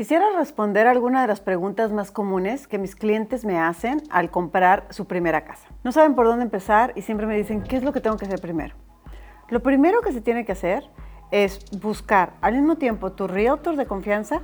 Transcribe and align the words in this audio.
Quisiera 0.00 0.30
responder 0.34 0.86
alguna 0.86 1.20
de 1.20 1.28
las 1.28 1.42
preguntas 1.42 1.92
más 1.92 2.10
comunes 2.10 2.66
que 2.66 2.78
mis 2.78 2.96
clientes 2.96 3.44
me 3.44 3.58
hacen 3.58 4.02
al 4.08 4.30
comprar 4.30 4.86
su 4.88 5.04
primera 5.04 5.44
casa. 5.44 5.68
No 5.84 5.92
saben 5.92 6.14
por 6.14 6.24
dónde 6.24 6.42
empezar 6.42 6.94
y 6.96 7.02
siempre 7.02 7.26
me 7.26 7.36
dicen, 7.36 7.62
¿qué 7.62 7.76
es 7.76 7.82
lo 7.82 7.92
que 7.92 8.00
tengo 8.00 8.16
que 8.16 8.24
hacer 8.24 8.40
primero? 8.40 8.74
Lo 9.50 9.60
primero 9.60 10.00
que 10.00 10.12
se 10.12 10.22
tiene 10.22 10.46
que 10.46 10.52
hacer 10.52 10.84
es 11.30 11.66
buscar 11.82 12.32
al 12.40 12.54
mismo 12.54 12.76
tiempo 12.76 13.12
tu 13.12 13.26
realtor 13.26 13.76
de 13.76 13.84
confianza 13.84 14.40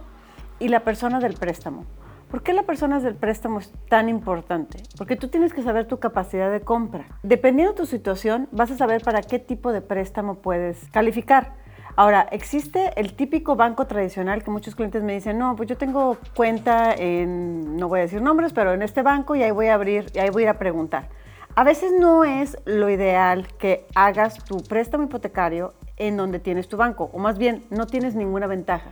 y 0.59 0.69
la 0.69 0.81
persona 0.81 1.21
del 1.21 1.33
préstamo. 1.33 1.87
¿Por 2.31 2.43
qué 2.43 2.53
la 2.53 2.65
persona 2.65 3.01
del 3.01 3.15
préstamo 3.15 3.61
es 3.61 3.73
tan 3.89 4.11
importante? 4.11 4.83
Porque 4.99 5.17
tú 5.17 5.29
tienes 5.29 5.55
que 5.55 5.63
saber 5.63 5.87
tu 5.87 5.99
capacidad 5.99 6.53
de 6.53 6.61
compra. 6.61 7.07
Dependiendo 7.23 7.73
de 7.73 7.79
tu 7.79 7.87
situación, 7.87 8.47
vas 8.53 8.71
a 8.71 8.77
saber 8.77 9.01
para 9.03 9.23
qué 9.23 9.39
tipo 9.39 9.73
de 9.73 9.81
préstamo 9.81 10.35
puedes 10.35 10.87
calificar. 10.91 11.55
Ahora, 11.99 12.29
existe 12.31 12.93
el 12.97 13.15
típico 13.15 13.57
banco 13.57 13.87
tradicional 13.87 14.45
que 14.45 14.51
muchos 14.51 14.75
clientes 14.75 15.03
me 15.03 15.15
dicen, 15.15 15.39
no, 15.39 15.57
pues 15.57 15.67
yo 15.67 15.79
tengo 15.79 16.19
cuenta 16.37 16.93
en, 16.93 17.79
no 17.79 17.89
voy 17.89 18.01
a 18.01 18.03
decir 18.03 18.21
nombres, 18.21 18.53
pero 18.53 18.75
en 18.75 18.83
este 18.83 19.01
banco 19.01 19.35
y 19.35 19.43
ahí 19.43 19.51
voy 19.51 19.69
a 19.69 19.75
abrir, 19.75 20.05
y 20.15 20.19
ahí 20.19 20.29
voy 20.29 20.43
a 20.43 20.45
ir 20.45 20.49
a 20.51 20.59
preguntar. 20.59 21.09
A 21.55 21.65
veces 21.65 21.93
no 21.99 22.25
es 22.25 22.59
lo 22.67 22.91
ideal 22.91 23.49
que 23.57 23.87
hagas 23.95 24.45
tu 24.45 24.63
préstamo 24.63 25.05
hipotecario 25.05 25.73
en 25.97 26.19
donde 26.19 26.39
tienes 26.39 26.69
tu 26.69 26.77
banco, 26.77 27.09
o 27.15 27.19
más 27.19 27.39
bien 27.39 27.65
no 27.71 27.87
tienes 27.87 28.15
ninguna 28.15 28.47
ventaja. 28.47 28.91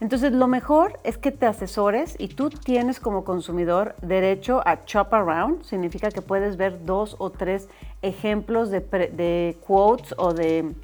Entonces, 0.00 0.32
lo 0.32 0.46
mejor 0.46 0.98
es 1.02 1.16
que 1.16 1.32
te 1.32 1.46
asesores 1.46 2.14
y 2.18 2.28
tú 2.28 2.50
tienes 2.50 3.00
como 3.00 3.24
consumidor 3.24 3.94
derecho 4.02 4.60
a 4.66 4.80
shop 4.84 5.14
around, 5.14 5.62
significa 5.62 6.10
que 6.10 6.20
puedes 6.20 6.58
ver 6.58 6.84
dos 6.84 7.16
o 7.20 7.30
tres 7.30 7.70
ejemplos 8.02 8.70
de, 8.70 8.80
de 8.80 9.56
quotes 9.66 10.14
o 10.18 10.34
de 10.34 10.74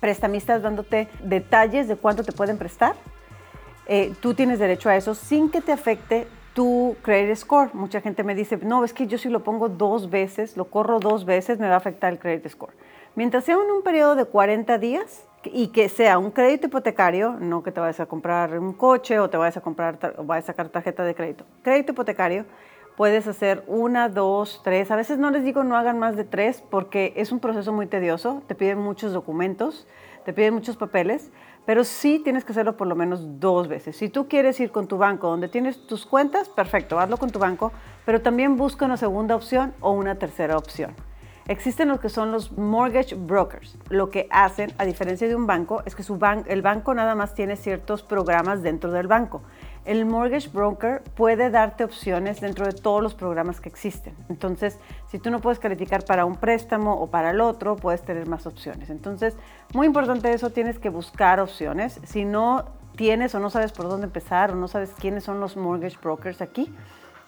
prestamistas 0.00 0.62
dándote 0.62 1.08
detalles 1.22 1.88
de 1.88 1.96
cuánto 1.96 2.24
te 2.24 2.32
pueden 2.32 2.58
prestar. 2.58 2.94
Eh, 3.86 4.14
tú 4.20 4.34
tienes 4.34 4.58
derecho 4.58 4.88
a 4.88 4.96
eso 4.96 5.14
sin 5.14 5.50
que 5.50 5.60
te 5.60 5.72
afecte 5.72 6.26
tu 6.54 6.96
credit 7.02 7.36
score. 7.36 7.70
Mucha 7.74 8.00
gente 8.00 8.24
me 8.24 8.34
dice, 8.34 8.56
no, 8.56 8.84
es 8.84 8.92
que 8.92 9.06
yo 9.06 9.18
si 9.18 9.28
lo 9.28 9.40
pongo 9.44 9.68
dos 9.68 10.10
veces, 10.10 10.56
lo 10.56 10.64
corro 10.66 10.98
dos 10.98 11.24
veces, 11.24 11.58
me 11.58 11.68
va 11.68 11.74
a 11.74 11.78
afectar 11.78 12.12
el 12.12 12.18
credit 12.18 12.48
score. 12.48 12.72
Mientras 13.14 13.44
sea 13.44 13.54
en 13.54 13.70
un 13.70 13.82
periodo 13.82 14.14
de 14.14 14.24
40 14.24 14.78
días 14.78 15.26
y 15.44 15.68
que 15.68 15.88
sea 15.88 16.18
un 16.18 16.30
crédito 16.30 16.66
hipotecario, 16.66 17.36
no 17.38 17.62
que 17.62 17.72
te 17.72 17.80
vayas 17.80 18.00
a 18.00 18.06
comprar 18.06 18.58
un 18.58 18.72
coche 18.72 19.18
o 19.18 19.30
te 19.30 19.36
vayas 19.36 19.56
a 19.56 19.60
comprar 19.60 20.14
o 20.16 20.24
vayas 20.24 20.44
a 20.44 20.46
sacar 20.48 20.68
tarjeta 20.68 21.04
de 21.04 21.14
crédito. 21.14 21.44
Crédito 21.62 21.92
hipotecario, 21.92 22.44
puedes 22.96 23.28
hacer 23.28 23.62
una, 23.66 24.08
dos, 24.08 24.60
tres. 24.64 24.90
A 24.90 24.96
veces 24.96 25.18
no 25.18 25.30
les 25.30 25.44
digo 25.44 25.62
no 25.64 25.76
hagan 25.76 25.98
más 25.98 26.16
de 26.16 26.24
tres 26.24 26.62
porque 26.70 27.12
es 27.16 27.30
un 27.30 27.40
proceso 27.40 27.72
muy 27.72 27.86
tedioso, 27.86 28.42
te 28.46 28.54
piden 28.54 28.78
muchos 28.78 29.12
documentos, 29.12 29.86
te 30.24 30.32
piden 30.32 30.54
muchos 30.54 30.76
papeles, 30.76 31.30
pero 31.66 31.84
sí 31.84 32.20
tienes 32.22 32.44
que 32.44 32.52
hacerlo 32.52 32.76
por 32.76 32.86
lo 32.86 32.96
menos 32.96 33.40
dos 33.40 33.68
veces. 33.68 33.96
Si 33.96 34.08
tú 34.08 34.28
quieres 34.28 34.58
ir 34.60 34.70
con 34.70 34.86
tu 34.86 34.98
banco 34.98 35.28
donde 35.28 35.48
tienes 35.48 35.86
tus 35.86 36.06
cuentas, 36.06 36.48
perfecto, 36.48 36.98
hazlo 36.98 37.18
con 37.18 37.30
tu 37.30 37.38
banco, 37.38 37.72
pero 38.04 38.22
también 38.22 38.56
busca 38.56 38.86
una 38.86 38.96
segunda 38.96 39.36
opción 39.36 39.74
o 39.80 39.92
una 39.92 40.14
tercera 40.14 40.56
opción. 40.56 40.94
Existen 41.48 41.88
lo 41.88 42.00
que 42.00 42.08
son 42.08 42.32
los 42.32 42.50
mortgage 42.58 43.14
brokers. 43.14 43.78
Lo 43.88 44.10
que 44.10 44.26
hacen, 44.30 44.72
a 44.78 44.84
diferencia 44.84 45.28
de 45.28 45.36
un 45.36 45.46
banco, 45.46 45.82
es 45.86 45.94
que 45.94 46.02
su 46.02 46.18
el 46.46 46.62
banco 46.62 46.92
nada 46.92 47.14
más 47.14 47.34
tiene 47.34 47.54
ciertos 47.54 48.02
programas 48.02 48.64
dentro 48.64 48.90
del 48.90 49.06
banco 49.06 49.42
el 49.86 50.04
mortgage 50.04 50.48
broker 50.48 51.02
puede 51.14 51.48
darte 51.48 51.84
opciones 51.84 52.40
dentro 52.40 52.66
de 52.66 52.72
todos 52.72 53.02
los 53.02 53.14
programas 53.14 53.60
que 53.60 53.68
existen. 53.68 54.14
Entonces, 54.28 54.78
si 55.08 55.18
tú 55.18 55.30
no 55.30 55.40
puedes 55.40 55.60
calificar 55.60 56.04
para 56.04 56.24
un 56.24 56.36
préstamo 56.36 56.94
o 56.94 57.06
para 57.06 57.30
el 57.30 57.40
otro, 57.40 57.76
puedes 57.76 58.02
tener 58.02 58.26
más 58.26 58.46
opciones. 58.46 58.90
Entonces, 58.90 59.36
muy 59.72 59.86
importante 59.86 60.32
eso, 60.32 60.50
tienes 60.50 60.80
que 60.80 60.90
buscar 60.90 61.38
opciones. 61.38 62.00
Si 62.04 62.24
no 62.24 62.66
tienes 62.96 63.34
o 63.36 63.40
no 63.40 63.48
sabes 63.48 63.72
por 63.72 63.88
dónde 63.88 64.06
empezar 64.06 64.50
o 64.50 64.56
no 64.56 64.66
sabes 64.66 64.90
quiénes 64.98 65.22
son 65.22 65.38
los 65.38 65.56
mortgage 65.56 65.96
brokers 66.02 66.42
aquí, 66.42 66.74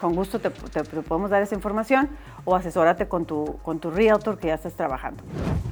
con 0.01 0.15
gusto 0.15 0.39
te, 0.39 0.51
podemos 0.51 1.31
dar 1.31 1.43
esa 1.43 1.55
información 1.55 2.09
o 2.45 2.55
asesórate 2.55 3.09
con 3.09 3.25
tu, 3.25 3.59
con 3.63 3.81
tu 3.81 3.91
realtor 3.91 4.39
que 4.39 4.49
ya 4.49 4.55
estás 4.55 4.75
trabajando. 4.75 5.25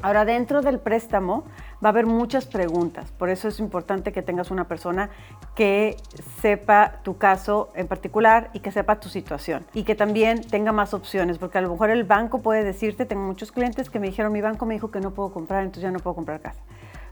Ahora, 0.03 0.25
dentro 0.25 0.62
del 0.62 0.78
préstamo 0.78 1.44
va 1.84 1.88
a 1.88 1.92
haber 1.92 2.06
muchas 2.06 2.47
preguntas, 2.47 3.12
por 3.12 3.28
eso 3.28 3.48
es 3.48 3.60
importante 3.60 4.12
que 4.12 4.22
tengas 4.22 4.50
una 4.50 4.65
persona 4.65 5.10
que 5.54 5.97
sepa 6.41 7.00
tu 7.03 7.19
caso 7.19 7.70
en 7.75 7.86
particular 7.86 8.50
y 8.53 8.60
que 8.60 8.72
sepa 8.72 8.98
tu 8.98 9.09
situación 9.09 9.65
y 9.75 9.84
que 9.84 9.94
también 9.94 10.42
tenga 10.42 10.72
más 10.72 10.92
opciones, 10.92 11.38
porque 11.38 11.59
a 11.59 11.60
lo 11.60 11.70
mejor 11.70 11.91
el 11.91 12.04
banco 12.04 12.41
puede 12.41 12.65
decirte, 12.65 13.06
tengo 13.06 13.22
muchos 13.22 13.53
clientes 13.53 13.91
que 13.91 14.00
me 14.00 14.09
dijeron, 14.09 14.32
mi 14.32 14.41
banco 14.41 14.66
me 14.66 14.75
dijo 14.75 14.91
que 14.91 15.00
no 15.00 15.12
puedo 15.12 15.32
comprar, 15.32 15.62
entonces 15.62 15.84
ya 15.84 15.91
no 15.91 16.00
puedo 16.00 16.15
comprar 16.16 16.41
casa. 16.41 16.62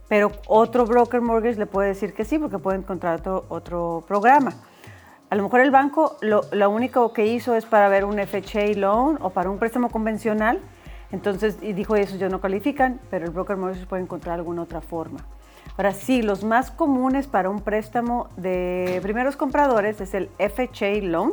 Pero 0.09 0.33
otro 0.49 0.85
broker 0.85 1.21
mortgage 1.21 1.59
le 1.59 1.67
puede 1.67 1.89
decir 1.89 2.13
que 2.13 2.25
sí, 2.25 2.39
porque 2.39 2.59
puede 2.59 2.79
encontrar 2.79 3.21
otro, 3.21 3.47
otro 3.49 4.05
programa. 4.07 4.53
A 5.35 5.37
lo 5.37 5.43
mejor 5.43 5.63
el 5.63 5.73
banco 5.73 6.17
lo, 6.21 6.71
único 6.71 7.13
que 7.13 7.27
hizo 7.27 7.57
es 7.57 7.65
para 7.65 7.89
ver 7.89 8.05
un 8.05 8.21
FHA 8.25 8.77
loan 8.77 9.19
o 9.21 9.31
para 9.31 9.51
un 9.51 9.59
préstamo 9.59 9.91
convencional. 9.91 10.61
Entonces, 11.11 11.59
y 11.61 11.73
dijo 11.73 11.97
eso 11.97 12.15
ya 12.15 12.29
no 12.29 12.41
califican, 12.41 13.01
pero 13.11 13.25
el 13.25 13.33
broker 13.33 13.57
mortgage 13.57 13.85
puede 13.85 14.05
encontrar 14.05 14.37
alguna 14.37 14.63
otra 14.63 14.81
forma. 14.81 15.27
Ahora 15.77 15.93
sí, 15.93 16.23
los 16.23 16.45
más 16.45 16.71
comunes 16.71 17.27
para 17.27 17.51
un 17.51 17.63
préstamo 17.63 18.29
de 18.37 19.01
primeros 19.03 19.35
compradores 19.35 20.01
es 20.01 20.15
el 20.15 20.31
FHA 20.39 21.03
loan, 21.03 21.33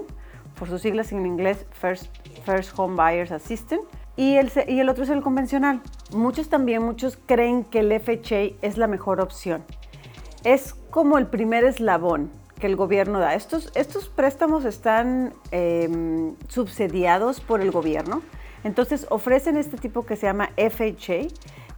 por 0.57 0.67
sus 0.67 0.81
siglas 0.81 1.11
en 1.11 1.23
inglés 1.23 1.67
First, 1.69 2.07
First 2.43 2.73
Home 2.79 2.95
Buyers 2.95 3.31
Assistant, 3.31 3.83
y 4.15 4.37
el, 4.37 4.51
y 4.67 4.79
el 4.79 4.89
otro 4.89 5.03
es 5.03 5.11
el 5.11 5.21
convencional. 5.21 5.79
Muchos 6.11 6.49
también, 6.49 6.81
muchos 6.81 7.19
creen 7.27 7.65
que 7.65 7.81
el 7.81 7.91
FHA 8.01 8.57
es 8.63 8.79
la 8.79 8.87
mejor 8.87 9.21
opción. 9.21 9.63
Es 10.43 10.73
como 10.89 11.19
el 11.19 11.27
primer 11.27 11.65
eslabón 11.65 12.40
que 12.61 12.67
el 12.67 12.77
gobierno 12.77 13.19
da. 13.19 13.35
Estos, 13.35 13.69
estos 13.75 14.07
préstamos 14.07 14.63
están 14.63 15.33
em, 15.51 16.35
subsidiados 16.47 17.41
por 17.41 17.59
el 17.59 17.71
gobierno, 17.71 18.21
entonces 18.63 19.07
ofrecen 19.09 19.57
este 19.57 19.75
tipo 19.75 20.05
que 20.05 20.15
se 20.15 20.27
llama 20.27 20.51
FHA, 20.55 21.27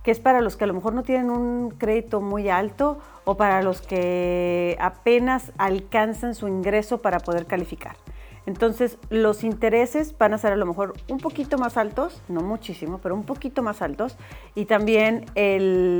que 0.03 0.11
es 0.11 0.19
para 0.19 0.41
los 0.41 0.57
que 0.57 0.65
a 0.65 0.67
lo 0.67 0.73
mejor 0.73 0.93
no 0.93 1.03
tienen 1.03 1.31
un 1.31 1.71
crédito 1.71 2.19
muy 2.19 2.49
alto 2.49 2.99
o 3.23 3.37
para 3.37 3.63
los 3.63 3.81
que 3.81 4.77
apenas 4.79 5.53
alcanzan 5.57 6.35
su 6.35 6.49
ingreso 6.49 7.01
para 7.01 7.19
poder 7.19 7.45
calificar. 7.45 7.95
Entonces, 8.45 8.97
los 9.09 9.43
intereses 9.43 10.17
van 10.17 10.33
a 10.33 10.37
ser 10.37 10.53
a 10.53 10.55
lo 10.57 10.65
mejor 10.65 10.93
un 11.07 11.19
poquito 11.19 11.57
más 11.57 11.77
altos, 11.77 12.21
no 12.27 12.41
muchísimo, 12.41 12.99
pero 12.99 13.15
un 13.15 13.23
poquito 13.23 13.63
más 13.63 13.81
altos. 13.81 14.17
Y 14.53 14.65
también 14.65 15.25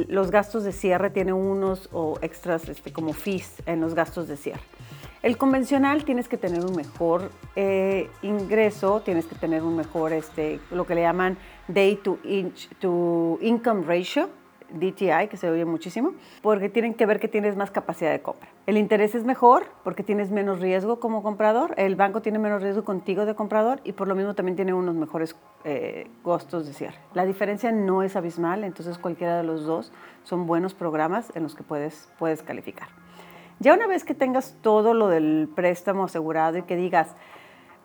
los 0.10 0.32
gastos 0.32 0.64
de 0.64 0.74
cierre 0.74 1.10
tienen 1.10 1.36
unos 1.36 1.90
o 1.94 2.18
extras 2.22 2.68
este, 2.68 2.92
como 2.92 3.14
fees 3.14 3.64
en 3.66 3.80
los 3.80 3.94
gastos 3.96 4.28
de 4.28 4.38
cierre. 4.38 4.62
El 5.22 5.38
convencional 5.38 6.04
tienes 6.04 6.28
que 6.28 6.38
tener 6.38 6.66
un 6.66 6.76
mejor 6.76 7.32
eh, 7.56 8.10
ingreso, 8.24 9.02
tienes 9.06 9.26
que 9.26 9.36
tener 9.36 9.64
un 9.64 9.78
mejor, 9.78 10.12
este, 10.12 10.60
lo 10.70 10.86
que 10.86 10.96
le 10.96 11.02
llaman 11.02 11.38
day 11.70 11.96
to, 11.96 12.20
to 12.80 13.40
income 13.42 13.84
ratio, 13.88 14.30
DTI, 14.74 15.28
que 15.30 15.38
se 15.38 15.50
oye 15.50 15.66
muchísimo, 15.66 16.14
porque 16.42 16.70
tienen 16.70 16.94
que 16.94 17.06
ver 17.06 17.20
que 17.20 17.28
tienes 17.28 17.56
más 17.56 17.72
capacidad 17.72 18.12
de 18.12 18.22
compra. 18.22 18.50
El 18.66 18.78
interés 18.78 19.16
es 19.16 19.24
mejor 19.24 19.66
porque 19.84 20.04
tienes 20.04 20.32
menos 20.32 20.60
riesgo 20.60 21.00
como 21.00 21.24
comprador, 21.24 21.74
el 21.78 21.96
banco 21.96 22.22
tiene 22.22 22.40
menos 22.40 22.62
riesgo 22.62 22.84
contigo 22.84 23.26
de 23.26 23.36
comprador 23.36 23.80
y 23.84 23.94
por 23.94 24.08
lo 24.08 24.16
mismo 24.16 24.34
también 24.34 24.56
tiene 24.56 24.74
unos 24.74 24.96
mejores 24.96 25.36
eh, 25.64 26.08
costos 26.24 26.66
de 26.66 26.74
cierre. 26.74 26.98
La 27.14 27.26
diferencia 27.26 27.72
no 27.72 28.04
es 28.04 28.16
abismal, 28.16 28.64
entonces 28.64 28.98
cualquiera 28.98 29.38
de 29.38 29.44
los 29.44 29.66
dos 29.66 29.92
son 30.24 30.48
buenos 30.48 30.74
programas 30.74 31.32
en 31.36 31.44
los 31.44 31.56
que 31.56 31.64
puedes, 31.64 32.10
puedes 32.20 32.44
calificar. 32.44 32.88
Ya 33.60 33.74
una 33.74 33.88
vez 33.88 34.04
que 34.04 34.16
tengas 34.16 34.58
todo 34.62 34.94
lo 34.94 35.08
del 35.08 35.50
préstamo 35.56 36.06
asegurado 36.06 36.58
y 36.58 36.64
que 36.64 36.76
digas, 36.76 37.16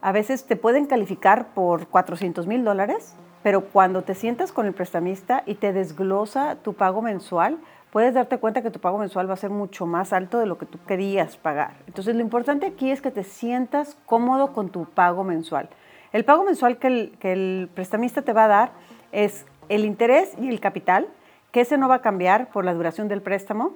a 0.01 0.13
veces 0.13 0.47
te 0.47 0.57
pueden 0.57 0.87
calificar 0.87 1.55
por 1.55 1.89
400 1.89 2.47
mil 2.47 2.65
dólares, 2.65 3.17
pero 3.43 3.65
cuando 3.67 4.03
te 4.03 4.15
sientas 4.15 4.53
con 4.53 4.67
el 4.67 4.75
prestamista 4.75 5.43
y 5.47 5.55
te 5.55 5.73
desglosa 5.73 6.57
tu 6.57 6.75
pago 6.75 7.03
mensual, 7.03 7.59
puedes 7.91 8.15
darte 8.15 8.39
cuenta 8.39 8.63
que 8.63 8.71
tu 8.71 8.81
pago 8.81 8.99
mensual 8.99 9.29
va 9.29 9.35
a 9.35 9.39
ser 9.39 9.51
mucho 9.51 9.87
más 9.87 10.13
alto 10.13 10.39
de 10.39 10.47
lo 10.47 10.59
que 10.59 10.67
tú 10.67 10.79
querías 10.87 11.37
pagar. 11.37 11.73
Entonces 11.87 12.15
lo 12.15 12.23
importante 12.23 12.67
aquí 12.67 12.91
es 12.91 13.01
que 13.01 13.11
te 13.11 13.25
sientas 13.25 13.97
cómodo 14.07 14.53
con 14.53 14.71
tu 14.71 14.85
pago 14.85 15.25
mensual. 15.25 15.69
El 16.13 16.25
pago 16.25 16.45
mensual 16.45 16.79
que 16.79 16.87
el, 16.87 17.17
que 17.21 17.33
el 17.33 17.71
prestamista 17.75 18.23
te 18.23 18.33
va 18.33 18.45
a 18.45 18.49
dar 18.49 18.71
es 19.13 19.47
el 19.69 19.85
interés 19.85 20.35
y 20.39 20.49
el 20.49 20.61
capital, 20.61 21.09
que 21.53 21.61
ese 21.61 21.79
no 21.79 21.89
va 21.89 21.97
a 21.97 22.03
cambiar 22.03 22.51
por 22.51 22.65
la 22.65 22.75
duración 22.75 23.09
del 23.09 23.23
préstamo. 23.23 23.75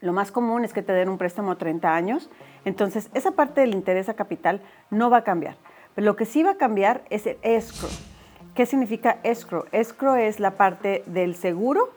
Lo 0.00 0.12
más 0.12 0.30
común 0.30 0.64
es 0.64 0.72
que 0.72 0.82
te 0.82 0.92
den 0.92 1.08
un 1.08 1.18
préstamo 1.18 1.52
a 1.52 1.56
30 1.56 1.94
años, 1.94 2.30
entonces 2.64 3.10
esa 3.14 3.32
parte 3.32 3.60
del 3.60 3.74
interés 3.74 4.08
a 4.08 4.14
capital 4.14 4.60
no 4.90 5.10
va 5.10 5.18
a 5.18 5.24
cambiar. 5.24 5.56
Pero 5.94 6.04
lo 6.04 6.16
que 6.16 6.26
sí 6.26 6.42
va 6.42 6.52
a 6.52 6.56
cambiar 6.56 7.02
es 7.08 7.26
el 7.26 7.38
escrow. 7.42 7.90
¿Qué 8.54 8.66
significa 8.66 9.18
escrow? 9.24 9.64
Escrow 9.72 10.14
es 10.14 10.38
la 10.38 10.52
parte 10.52 11.02
del 11.06 11.34
seguro 11.34 11.90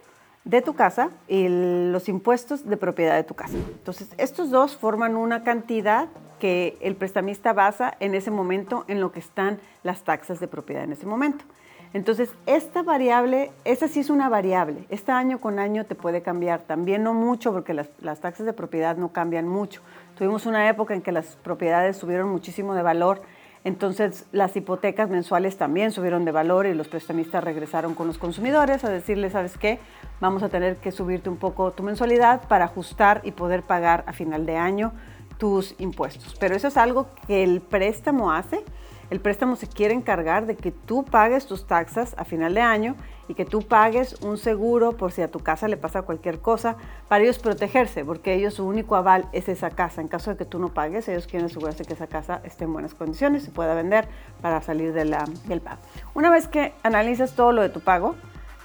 de 0.43 0.63
tu 0.63 0.73
casa 0.73 1.11
y 1.27 1.47
los 1.91 2.09
impuestos 2.09 2.67
de 2.67 2.77
propiedad 2.77 3.15
de 3.15 3.23
tu 3.23 3.35
casa. 3.35 3.55
Entonces, 3.55 4.09
estos 4.17 4.49
dos 4.49 4.75
forman 4.75 5.15
una 5.15 5.43
cantidad 5.43 6.07
que 6.39 6.75
el 6.81 6.95
prestamista 6.95 7.53
basa 7.53 7.93
en 7.99 8.15
ese 8.15 8.31
momento 8.31 8.85
en 8.87 9.01
lo 9.01 9.11
que 9.11 9.19
están 9.19 9.59
las 9.83 10.01
taxas 10.03 10.39
de 10.39 10.47
propiedad 10.47 10.83
en 10.83 10.93
ese 10.93 11.05
momento. 11.05 11.45
Entonces, 11.93 12.29
esta 12.47 12.81
variable, 12.81 13.51
esa 13.63 13.87
sí 13.87 13.99
es 13.99 14.09
una 14.09 14.27
variable. 14.27 14.85
Este 14.89 15.11
año 15.11 15.39
con 15.39 15.59
año 15.59 15.85
te 15.85 15.93
puede 15.93 16.23
cambiar. 16.23 16.61
También 16.61 17.03
no 17.03 17.13
mucho 17.13 17.53
porque 17.53 17.75
las, 17.75 17.89
las, 18.01 18.19
taxas 18.19 18.47
de 18.47 18.53
propiedad 18.53 18.97
no 18.97 19.11
cambian 19.11 19.47
mucho. 19.47 19.81
Tuvimos 20.17 20.47
una 20.47 20.67
época 20.67 20.95
en 20.95 21.03
que 21.03 21.11
las 21.11 21.35
propiedades 21.35 21.97
subieron 21.97 22.29
muchísimo 22.29 22.73
de 22.73 22.81
valor 22.81 23.21
entonces 23.63 24.25
las 24.31 24.55
hipotecas 24.55 25.09
mensuales 25.09 25.57
también 25.57 25.91
subieron 25.91 26.25
de 26.25 26.31
valor 26.31 26.65
y 26.65 26.73
los 26.73 26.87
prestamistas 26.87 27.43
regresaron 27.43 27.95
con 27.95 28.07
los 28.07 28.17
consumidores 28.17 28.83
a 28.83 28.89
decirles, 28.89 29.33
¿sabes 29.33 29.57
qué? 29.57 29.79
Vamos 30.19 30.43
a 30.43 30.49
tener 30.49 30.77
que 30.77 30.91
subirte 30.91 31.29
un 31.29 31.37
poco 31.37 31.71
tu 31.71 31.83
mensualidad 31.83 32.47
para 32.47 32.65
ajustar 32.65 33.21
y 33.23 33.31
poder 33.31 33.63
pagar 33.63 34.03
a 34.07 34.13
final 34.13 34.45
de 34.45 34.57
año 34.57 34.93
tus 35.37 35.75
impuestos. 35.79 36.35
Pero 36.39 36.55
eso 36.55 36.67
es 36.67 36.77
algo 36.77 37.07
que 37.27 37.43
el 37.43 37.61
préstamo 37.61 38.31
hace 38.31 38.63
el 39.09 39.21
préstamo 39.21 39.55
se 39.55 39.67
quiere 39.67 39.93
encargar 39.93 40.45
de 40.45 40.57
que 40.57 40.71
tú 40.71 41.05
pagues 41.05 41.45
tus 41.45 41.65
taxas 41.65 42.13
a 42.17 42.25
final 42.25 42.53
de 42.53 42.61
año 42.61 42.95
y 43.27 43.33
que 43.33 43.45
tú 43.45 43.61
pagues 43.61 44.21
un 44.21 44.37
seguro 44.37 44.93
por 44.93 45.11
si 45.11 45.21
a 45.21 45.29
tu 45.29 45.39
casa 45.39 45.67
le 45.67 45.77
pasa 45.77 46.03
cualquier 46.03 46.39
cosa, 46.39 46.77
para 47.07 47.23
ellos 47.23 47.39
protegerse, 47.39 48.05
porque 48.05 48.33
ellos 48.33 48.55
su 48.55 48.65
único 48.65 48.95
aval 48.95 49.27
es 49.33 49.49
esa 49.49 49.69
casa. 49.69 50.01
En 50.01 50.07
caso 50.07 50.31
de 50.31 50.37
que 50.37 50.45
tú 50.45 50.59
no 50.59 50.69
pagues, 50.69 51.07
ellos 51.07 51.27
quieren 51.27 51.47
asegurarse 51.47 51.83
que 51.83 51.93
esa 51.93 52.07
casa 52.07 52.41
esté 52.43 52.63
en 52.63 52.73
buenas 52.73 52.93
condiciones, 52.93 53.43
se 53.43 53.51
pueda 53.51 53.73
vender 53.75 54.07
para 54.41 54.61
salir 54.61 54.93
de 54.93 55.05
la, 55.05 55.25
del 55.45 55.61
pago. 55.61 55.81
Una 56.13 56.29
vez 56.29 56.47
que 56.47 56.73
analizas 56.83 57.35
todo 57.35 57.51
lo 57.51 57.61
de 57.61 57.69
tu 57.69 57.81
pago, 57.81 58.15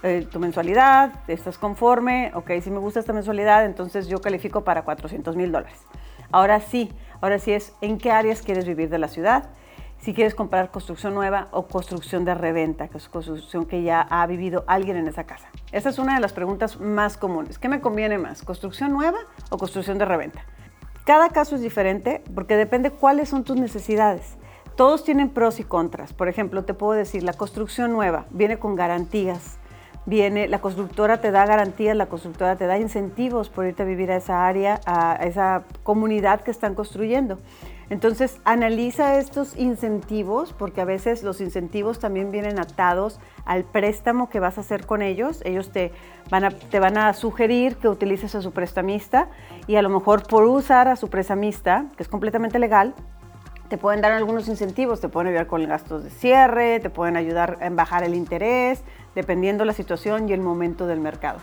eh, 0.03 0.27
tu 0.31 0.41
mensualidad, 0.41 1.13
estás 1.29 1.59
conforme, 1.59 2.33
ok, 2.35 2.51
si 2.61 2.71
me 2.71 2.79
gusta 2.79 3.01
esta 3.01 3.13
mensualidad, 3.13 3.65
entonces 3.65 4.09
yo 4.09 4.21
califico 4.21 4.63
para 4.63 4.83
400 4.83 5.37
mil 5.37 5.53
dólares. 5.53 5.79
Ahora 6.33 6.61
sí, 6.61 6.91
ahora 7.21 7.39
sí 7.39 7.53
es 7.53 7.75
en 7.81 7.99
qué 7.99 8.11
áreas 8.11 8.43
quieres 8.43 8.67
vivir 8.67 8.89
de 8.89 8.99
la 8.99 9.09
ciudad, 9.09 9.51
si 10.03 10.15
quieres 10.15 10.35
comprar 10.35 10.73
construcción 10.73 11.15
nueva 11.15 11.47
o 11.53 11.69
construcción 11.69 12.25
de 12.25 12.35
reventa, 12.35 12.89
que 12.89 12.99
es 12.99 13.09
construcción 13.09 13.67
que 13.67 13.85
ya 13.85 14.01
ha 14.01 14.27
vivido 14.27 14.65
alguien 14.67 14.97
en 14.97 15.07
esa 15.07 15.25
casa. 15.25 15.49
Esa 15.71 15.91
es 15.91 15.99
una 15.99 16.17
de 16.17 16.21
las 16.21 16.33
preguntas 16.33 16.81
más 16.81 17.17
comunes. 17.17 17.59
¿Qué 17.59 17.69
me 17.69 17.81
conviene 17.81 18.19
más, 18.19 18.43
construcción 18.43 18.91
nueva 18.91 19.19
o 19.51 19.59
construcción 19.59 19.99
de 19.99 20.05
reventa? 20.05 20.45
Cada 21.05 21.29
caso 21.31 21.55
es 21.55 21.63
diferente 21.63 22.23
porque 22.35 22.57
depende 22.57 22.91
cuáles 22.91 23.29
son 23.29 23.45
tus 23.45 23.57
necesidades. 23.57 24.37
Todos 24.77 25.05
tienen 25.05 25.31
pros 25.31 25.61
y 25.61 25.65
contras. 25.65 26.13
Por 26.13 26.29
ejemplo, 26.29 26.65
te 26.65 26.75
puedo 26.75 26.93
decir, 26.93 27.23
la 27.23 27.35
construcción 27.35 27.93
nueva 27.93 28.27
viene 28.31 28.59
con 28.59 28.75
garantías. 28.75 29.59
Viene, 30.05 30.49
la 30.49 30.61
constructora 30.61 31.21
te 31.21 31.31
da 31.31 31.47
garantías, 31.47 31.97
la 31.97 32.07
constructora 32.07 32.57
te 32.57 32.67
da 32.67 32.77
incentivos 32.77 33.51
por 33.51 33.67
irte 33.67 33.85
a 33.85 33.87
vivir 33.87 34.11
a 34.11 34.17
esa 34.17 34.49
área, 34.49 34.81
a 34.85 35.15
esa 35.23 35.63
comunidad 35.85 36.41
que 36.41 36.51
están 36.51 36.75
construyendo. 36.75 37.39
Entonces, 37.93 38.41
analiza 38.47 39.19
estos 39.19 39.55
incentivos, 39.55 40.55
porque 40.55 40.81
a 40.81 40.87
veces 40.87 41.23
los 41.23 41.43
incentivos 41.43 41.99
también 41.99 42.31
vienen 42.31 42.59
atados 42.59 43.21
al 43.45 43.65
préstamo 43.65 44.31
que 44.31 44.41
vas 44.41 44.57
a 44.57 44.63
hacer 44.63 44.87
con 44.87 45.03
ellos. 45.03 45.43
Ellos 45.45 45.73
te 45.73 45.93
van 46.31 46.97
a, 46.97 47.13
sugerir 47.13 47.77
que 47.77 47.89
utilices 47.89 48.35
a 48.35 48.41
su 48.41 48.53
prestamista 48.53 49.29
y 49.67 49.77
a 49.77 49.83
lo 49.83 49.91
mejor 49.91 50.27
por 50.27 50.45
usar 50.45 50.89
a 50.89 50.97
su 50.97 51.11
prestamista, 51.11 51.85
que 51.95 52.03
es 52.03 52.09
completamente 52.09 52.59
legal, 52.59 52.95
te 53.69 53.77
pueden 53.77 54.01
dar 54.01 54.13
algunos 54.13 54.49
incentivos, 54.49 55.03
te 55.03 55.11
pueden 55.11 55.29
ayudar 55.29 55.47
con 55.47 55.63
gastos 55.69 56.03
de 56.03 56.09
cierre, 56.09 56.81
te 56.81 56.89
pueden 56.89 57.19
ayudar 57.19 57.59
a 57.61 57.69
bajar 57.69 58.05
el 58.05 58.15
interés, 58.15 58.83
dependiendo 59.15 59.67
la 59.67 59.75
situación 59.75 60.31
y 60.31 60.33
el 60.33 60.41
momento 60.41 60.87
del 60.87 61.01
mercado. 61.01 61.41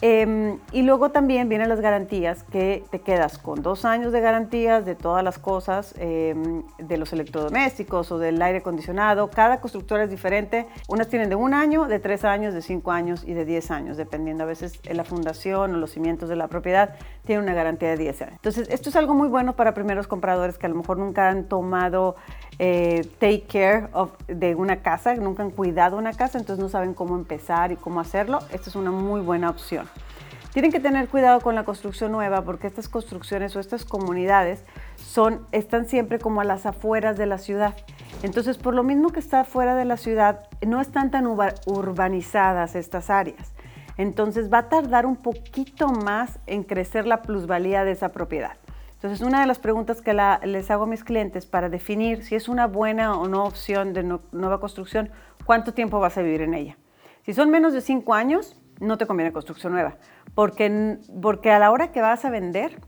Em, 0.00 0.58
y 0.72 0.82
luego 0.82 1.10
también 1.10 1.48
vienen 1.48 1.68
las 1.68 1.80
garantías 1.80 2.42
que 2.44 2.84
te 2.90 3.00
quedas 3.00 3.38
con 3.38 3.62
dos 3.62 3.84
años 3.84 4.12
de 4.12 4.20
garantías 4.20 4.84
de 4.84 4.94
todas 4.94 5.22
las 5.22 5.38
cosas, 5.38 5.94
em, 5.98 6.62
de 6.78 6.96
los 6.96 7.12
electrodomésticos 7.12 8.10
o 8.10 8.18
del 8.18 8.42
aire 8.42 8.58
acondicionado. 8.58 9.30
Cada 9.30 9.60
constructora 9.60 10.04
es 10.04 10.10
diferente. 10.10 10.66
Unas 10.88 11.08
tienen 11.08 11.28
de 11.28 11.36
un 11.36 11.54
año, 11.54 11.86
de 11.86 12.00
tres 12.00 12.24
años, 12.24 12.54
de 12.54 12.62
cinco 12.62 12.90
años 12.90 13.24
y 13.24 13.34
de 13.34 13.44
diez 13.44 13.70
años, 13.70 13.96
dependiendo 13.96 14.42
a 14.44 14.46
veces 14.46 14.82
de 14.82 14.94
la 14.94 15.04
fundación 15.04 15.74
o 15.74 15.78
los 15.78 15.92
cimientos 15.92 16.28
de 16.28 16.36
la 16.36 16.48
propiedad, 16.48 16.96
tiene 17.24 17.42
una 17.42 17.54
garantía 17.54 17.90
de 17.90 17.96
diez 17.96 18.20
años. 18.20 18.34
Entonces, 18.34 18.68
esto 18.70 18.90
es 18.90 18.96
algo 18.96 19.14
muy 19.14 19.28
bueno 19.28 19.54
para 19.54 19.74
primeros 19.74 20.06
compradores 20.06 20.58
que 20.58 20.66
a 20.66 20.68
lo 20.68 20.74
mejor 20.74 20.98
nunca 20.98 21.28
han 21.28 21.44
tomado 21.44 22.16
eh, 22.58 23.08
take 23.18 23.44
care 23.48 23.88
of, 23.92 24.12
de 24.28 24.54
una 24.54 24.82
casa, 24.82 25.14
nunca 25.16 25.42
han 25.42 25.50
cuidado 25.50 25.96
una 25.96 26.12
casa, 26.12 26.38
entonces 26.38 26.62
no 26.62 26.68
saben 26.68 26.94
cómo 26.94 27.16
empezar 27.16 27.72
y 27.72 27.76
cómo 27.76 28.00
hacerlo. 28.00 28.40
Esta 28.52 28.70
es 28.70 28.76
una 28.76 28.90
muy 28.90 29.20
buena 29.20 29.50
opción. 29.50 29.88
Tienen 30.52 30.70
que 30.70 30.78
tener 30.78 31.08
cuidado 31.08 31.40
con 31.40 31.56
la 31.56 31.64
construcción 31.64 32.12
nueva 32.12 32.42
porque 32.42 32.68
estas 32.68 32.88
construcciones 32.88 33.56
o 33.56 33.60
estas 33.60 33.84
comunidades 33.84 34.62
son, 34.96 35.44
están 35.50 35.88
siempre 35.88 36.20
como 36.20 36.40
a 36.40 36.44
las 36.44 36.64
afueras 36.64 37.16
de 37.16 37.26
la 37.26 37.38
ciudad. 37.38 37.74
Entonces, 38.22 38.56
por 38.56 38.72
lo 38.72 38.84
mismo 38.84 39.10
que 39.10 39.18
está 39.18 39.44
fuera 39.44 39.74
de 39.74 39.84
la 39.84 39.96
ciudad, 39.96 40.48
no 40.64 40.80
están 40.80 41.10
tan 41.10 41.26
urbanizadas 41.26 42.76
estas 42.76 43.10
áreas. 43.10 43.52
Entonces, 43.96 44.52
va 44.52 44.58
a 44.58 44.68
tardar 44.68 45.06
un 45.06 45.16
poquito 45.16 45.88
más 45.88 46.38
en 46.46 46.62
crecer 46.62 47.04
la 47.04 47.22
plusvalía 47.22 47.84
de 47.84 47.90
esa 47.90 48.10
propiedad. 48.10 48.56
Entonces, 49.04 49.26
una 49.26 49.42
de 49.42 49.46
las 49.46 49.58
preguntas 49.58 50.00
que 50.00 50.14
les 50.46 50.70
hago 50.70 50.84
a 50.84 50.86
mis 50.86 51.04
clientes 51.04 51.44
para 51.44 51.68
definir 51.68 52.24
si 52.24 52.36
es 52.36 52.48
una 52.48 52.66
buena 52.66 53.18
o 53.18 53.28
no 53.28 53.44
opción 53.44 53.92
de 53.92 54.02
nueva 54.02 54.60
construcción, 54.60 55.10
¿cuánto 55.44 55.74
tiempo 55.74 56.00
vas 56.00 56.16
a 56.16 56.22
vivir 56.22 56.40
en 56.40 56.54
ella? 56.54 56.78
Si 57.20 57.34
son 57.34 57.50
menos 57.50 57.74
de 57.74 57.82
cinco 57.82 58.14
años, 58.14 58.58
no 58.80 58.96
te 58.96 59.04
conviene 59.04 59.30
construcción 59.30 59.74
nueva, 59.74 59.98
porque, 60.34 60.96
porque 61.20 61.50
a 61.50 61.58
la 61.58 61.70
hora 61.70 61.92
que 61.92 62.00
vas 62.00 62.24
a 62.24 62.30
vender, 62.30 62.80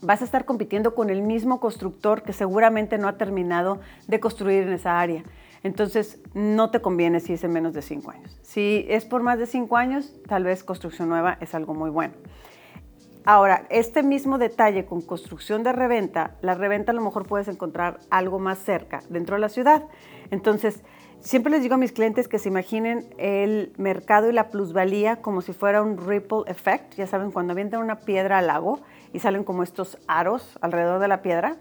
vas 0.00 0.22
a 0.22 0.24
estar 0.24 0.46
compitiendo 0.46 0.94
con 0.94 1.10
el 1.10 1.20
mismo 1.20 1.60
constructor 1.60 2.22
que 2.22 2.32
seguramente 2.32 2.96
no 2.96 3.06
ha 3.06 3.18
terminado 3.18 3.78
de 4.08 4.20
construir 4.20 4.62
en 4.62 4.72
esa 4.72 5.00
área. 5.00 5.22
Entonces, 5.62 6.18
no 6.32 6.70
te 6.70 6.80
conviene 6.80 7.20
si 7.20 7.34
es 7.34 7.44
en 7.44 7.52
menos 7.52 7.74
de 7.74 7.82
cinco 7.82 8.10
años. 8.10 8.38
Si 8.40 8.86
es 8.88 9.04
por 9.04 9.22
más 9.22 9.38
de 9.38 9.44
cinco 9.44 9.76
años, 9.76 10.14
tal 10.26 10.44
vez 10.44 10.64
construcción 10.64 11.10
nueva 11.10 11.36
es 11.42 11.54
algo 11.54 11.74
muy 11.74 11.90
bueno. 11.90 12.14
Ahora, 13.24 13.66
este 13.70 14.02
mismo 14.02 14.36
detalle 14.36 14.84
con 14.84 15.00
construcción 15.00 15.62
de 15.62 15.72
reventa, 15.72 16.32
la 16.40 16.56
reventa 16.56 16.90
a 16.90 16.94
lo 16.94 17.02
mejor 17.02 17.24
puedes 17.24 17.46
encontrar 17.46 18.00
algo 18.10 18.40
más 18.40 18.58
cerca, 18.58 19.00
dentro 19.10 19.36
de 19.36 19.40
la 19.40 19.48
ciudad. 19.48 19.84
Entonces, 20.32 20.82
siempre 21.20 21.52
les 21.52 21.62
digo 21.62 21.76
a 21.76 21.78
mis 21.78 21.92
clientes 21.92 22.26
que 22.26 22.40
se 22.40 22.48
imaginen 22.48 23.06
el 23.18 23.72
mercado 23.76 24.28
y 24.28 24.32
la 24.32 24.48
plusvalía 24.48 25.22
como 25.22 25.40
si 25.40 25.52
fuera 25.52 25.82
un 25.82 25.98
ripple 25.98 26.42
effect. 26.46 26.94
Ya 26.94 27.06
saben, 27.06 27.30
cuando 27.30 27.52
avientan 27.52 27.80
una 27.80 28.00
piedra 28.00 28.38
al 28.38 28.48
lago 28.48 28.80
y 29.12 29.20
salen 29.20 29.44
como 29.44 29.62
estos 29.62 29.98
aros 30.08 30.58
alrededor 30.60 30.98
de 30.98 31.06
la 31.06 31.22
piedra. 31.22 31.58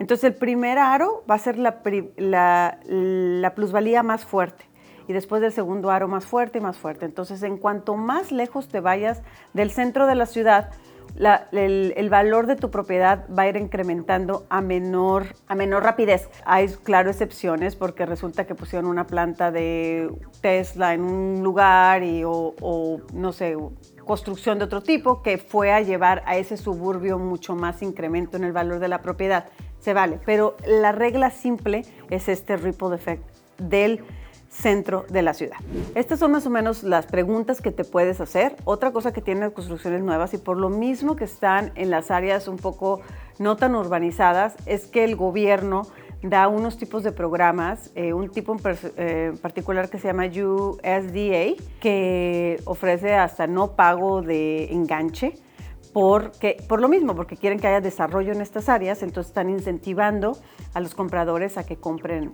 Entonces, 0.00 0.24
el 0.24 0.34
primer 0.34 0.76
aro 0.78 1.22
va 1.30 1.36
a 1.36 1.38
ser 1.38 1.56
la, 1.56 1.82
la 2.16 3.54
plusvalía 3.54 4.02
más 4.02 4.24
fuerte 4.24 4.64
y 5.08 5.12
después 5.12 5.40
del 5.40 5.52
segundo 5.52 5.90
aro 5.90 6.08
más 6.08 6.26
fuerte 6.26 6.58
y 6.58 6.60
más 6.60 6.76
fuerte. 6.76 7.04
Entonces, 7.04 7.44
en 7.44 7.58
cuanto 7.58 7.94
más 7.94 8.32
lejos 8.32 8.66
te 8.66 8.80
vayas 8.80 9.22
del 9.54 9.70
centro 9.70 10.06
de 10.06 10.16
la 10.16 10.26
ciudad, 10.26 10.70
el, 11.18 12.08
valor 12.10 12.46
de 12.46 12.56
tu 12.56 12.70
propiedad 12.70 13.24
va 13.36 13.44
a 13.44 13.48
ir 13.48 13.56
incrementando 13.56 14.46
a 14.48 14.60
menor, 14.60 15.26
a 15.48 15.54
menor 15.54 15.82
rapidez. 15.82 16.28
Hay, 16.44 16.68
claro, 16.68 17.10
excepciones 17.10 17.76
porque 17.76 18.06
resulta 18.06 18.46
que 18.46 18.54
pusieron 18.54 18.86
una 18.86 19.06
planta 19.06 19.50
de 19.50 20.10
Tesla 20.40 20.94
en 20.94 21.02
un 21.02 21.42
lugar 21.42 22.02
y, 22.02 22.22
o, 22.24 23.00
no 23.12 23.32
sé, 23.32 23.56
construcción 24.04 24.58
de 24.58 24.64
otro 24.66 24.82
tipo 24.82 25.22
que 25.22 25.38
fue 25.38 25.72
a 25.72 25.80
llevar 25.80 26.22
a 26.26 26.36
ese 26.36 26.56
suburbio 26.56 27.18
mucho 27.18 27.56
más 27.56 27.82
incremento 27.82 28.36
en 28.36 28.44
el 28.44 28.52
valor 28.52 28.78
de 28.78 28.88
la 28.88 29.02
propiedad. 29.02 29.46
Se 29.78 29.92
vale, 29.94 30.18
pero 30.24 30.56
la 30.66 30.92
regla 30.92 31.30
simple 31.30 31.82
es 32.10 32.28
este 32.28 32.56
ripple 32.56 32.94
effect 32.94 33.24
del 33.58 34.04
centro 34.56 35.04
de 35.10 35.22
la 35.22 35.34
ciudad. 35.34 35.58
Estas 35.94 36.18
son 36.18 36.32
más 36.32 36.46
o 36.46 36.50
menos 36.50 36.82
las 36.82 37.06
preguntas 37.06 37.60
que 37.60 37.70
te 37.70 37.84
puedes 37.84 38.20
hacer. 38.20 38.56
Otra 38.64 38.90
cosa 38.90 39.12
que 39.12 39.20
tienen 39.20 39.50
construcciones 39.50 40.02
nuevas 40.02 40.32
y 40.34 40.38
por 40.38 40.56
lo 40.56 40.70
mismo 40.70 41.14
que 41.14 41.24
están 41.24 41.72
en 41.74 41.90
las 41.90 42.10
áreas 42.10 42.48
un 42.48 42.56
poco 42.56 43.00
no 43.38 43.56
tan 43.56 43.74
urbanizadas, 43.74 44.54
es 44.64 44.86
que 44.86 45.04
el 45.04 45.14
gobierno 45.14 45.82
da 46.22 46.48
unos 46.48 46.78
tipos 46.78 47.02
de 47.02 47.12
programas, 47.12 47.90
eh, 47.94 48.14
un 48.14 48.30
tipo 48.30 48.54
en 48.54 48.60
eh, 48.96 49.32
particular 49.42 49.90
que 49.90 49.98
se 49.98 50.08
llama 50.08 50.24
USDA, 50.24 51.62
que 51.78 52.60
ofrece 52.64 53.14
hasta 53.14 53.46
no 53.46 53.72
pago 53.72 54.22
de 54.22 54.72
enganche. 54.72 55.34
Porque, 55.92 56.58
por 56.68 56.80
lo 56.80 56.88
mismo, 56.88 57.14
porque 57.14 57.36
quieren 57.36 57.58
que 57.58 57.68
haya 57.68 57.80
desarrollo 57.80 58.32
en 58.32 58.42
estas 58.42 58.68
áreas, 58.68 59.02
entonces 59.02 59.30
están 59.30 59.48
incentivando 59.48 60.36
a 60.74 60.80
los 60.80 60.94
compradores 60.94 61.56
a 61.56 61.64
que 61.64 61.76
compren 61.76 62.32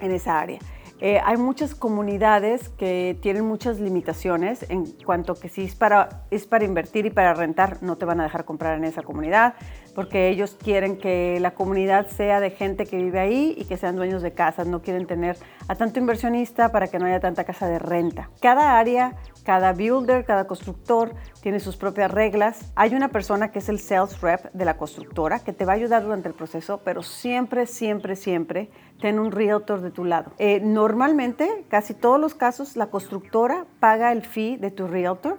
en 0.00 0.10
esa 0.10 0.40
área. 0.40 0.58
Eh, 1.00 1.20
hay 1.24 1.36
muchas 1.36 1.76
comunidades 1.76 2.70
que 2.70 3.16
tienen 3.22 3.44
muchas 3.44 3.78
limitaciones 3.78 4.68
en 4.68 4.84
cuanto 5.04 5.36
que 5.36 5.48
si 5.48 5.62
es 5.62 5.76
para, 5.76 6.24
es 6.32 6.46
para 6.46 6.64
invertir 6.64 7.06
y 7.06 7.10
para 7.10 7.34
rentar, 7.34 7.78
no 7.82 7.96
te 7.96 8.04
van 8.04 8.20
a 8.20 8.24
dejar 8.24 8.44
comprar 8.44 8.76
en 8.76 8.84
esa 8.84 9.02
comunidad, 9.02 9.54
porque 9.98 10.28
ellos 10.28 10.56
quieren 10.62 10.96
que 10.96 11.40
la 11.40 11.54
comunidad 11.54 12.06
sea 12.06 12.38
de 12.38 12.50
gente 12.50 12.86
que 12.86 12.98
vive 12.98 13.18
ahí 13.18 13.56
y 13.58 13.64
que 13.64 13.76
sean 13.76 13.96
dueños 13.96 14.22
de 14.22 14.30
casas, 14.30 14.68
no 14.68 14.80
quieren 14.80 15.08
tener 15.08 15.36
a 15.66 15.74
tanto 15.74 15.98
inversionista 15.98 16.70
para 16.70 16.86
que 16.86 17.00
no 17.00 17.06
haya 17.06 17.18
tanta 17.18 17.42
casa 17.42 17.66
de 17.66 17.80
renta. 17.80 18.30
Cada 18.40 18.78
área 18.78 19.16
cada 19.48 19.72
builder, 19.72 20.26
cada 20.26 20.46
constructor 20.46 21.14
tiene 21.40 21.58
sus 21.58 21.78
propias 21.78 22.10
reglas. 22.10 22.70
Hay 22.74 22.94
una 22.94 23.08
persona 23.08 23.50
que 23.50 23.60
es 23.60 23.70
el 23.70 23.78
sales 23.80 24.20
rep 24.20 24.52
de 24.52 24.66
la 24.66 24.76
constructora 24.76 25.38
que 25.38 25.54
te 25.54 25.64
va 25.64 25.72
a 25.72 25.76
ayudar 25.76 26.02
durante 26.02 26.28
el 26.28 26.34
proceso, 26.34 26.82
pero 26.84 27.02
siempre, 27.02 27.64
siempre, 27.64 28.14
siempre 28.14 28.68
ten 29.00 29.18
un 29.18 29.32
realtor 29.32 29.80
de 29.80 29.90
tu 29.90 30.04
lado. 30.04 30.32
Eh, 30.36 30.60
normalmente, 30.60 31.64
casi 31.70 31.94
todos 31.94 32.20
los 32.20 32.34
casos, 32.34 32.76
la 32.76 32.88
constructora 32.88 33.64
paga 33.80 34.12
el 34.12 34.20
fee 34.20 34.58
de 34.58 34.70
tu 34.70 34.86
realtor. 34.86 35.38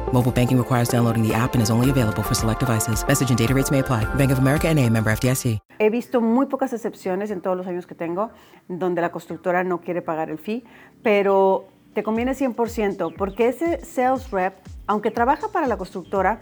Mobile 0.13 0.31
banking 0.33 0.57
requires 0.57 0.89
downloading 0.89 1.23
the 1.25 1.33
app 1.33 1.53
and 1.55 1.61
is 1.63 1.69
only 1.69 1.89
available 1.89 2.21
for 2.21 2.35
select 2.35 2.59
devices. 2.59 3.05
Message 3.07 3.29
and 3.29 3.37
data 3.37 3.53
rates 3.53 3.71
may 3.71 3.79
apply. 3.79 4.03
Bank 4.15 4.31
of 4.31 4.39
America 4.39 4.67
and 4.67 4.77
a 4.77 4.89
member 4.89 5.09
FDIC. 5.09 5.59
He 5.79 5.89
visto 5.89 6.19
muy 6.19 6.47
pocas 6.47 6.73
excepciones 6.73 7.31
en 7.31 7.41
todos 7.41 7.55
los 7.55 7.65
años 7.65 7.87
que 7.87 7.95
tengo 7.95 8.29
donde 8.67 9.01
la 9.01 9.11
constructora 9.11 9.63
no 9.63 9.79
quiere 9.79 10.01
pagar 10.01 10.29
el 10.29 10.37
fee, 10.37 10.63
pero 11.01 11.67
te 11.93 12.03
conviene 12.03 12.33
100% 12.33 13.15
porque 13.17 13.47
ese 13.47 13.83
sales 13.85 14.31
rep, 14.31 14.53
aunque 14.85 15.11
trabaja 15.11 15.47
para 15.47 15.65
la 15.67 15.77
constructora, 15.77 16.41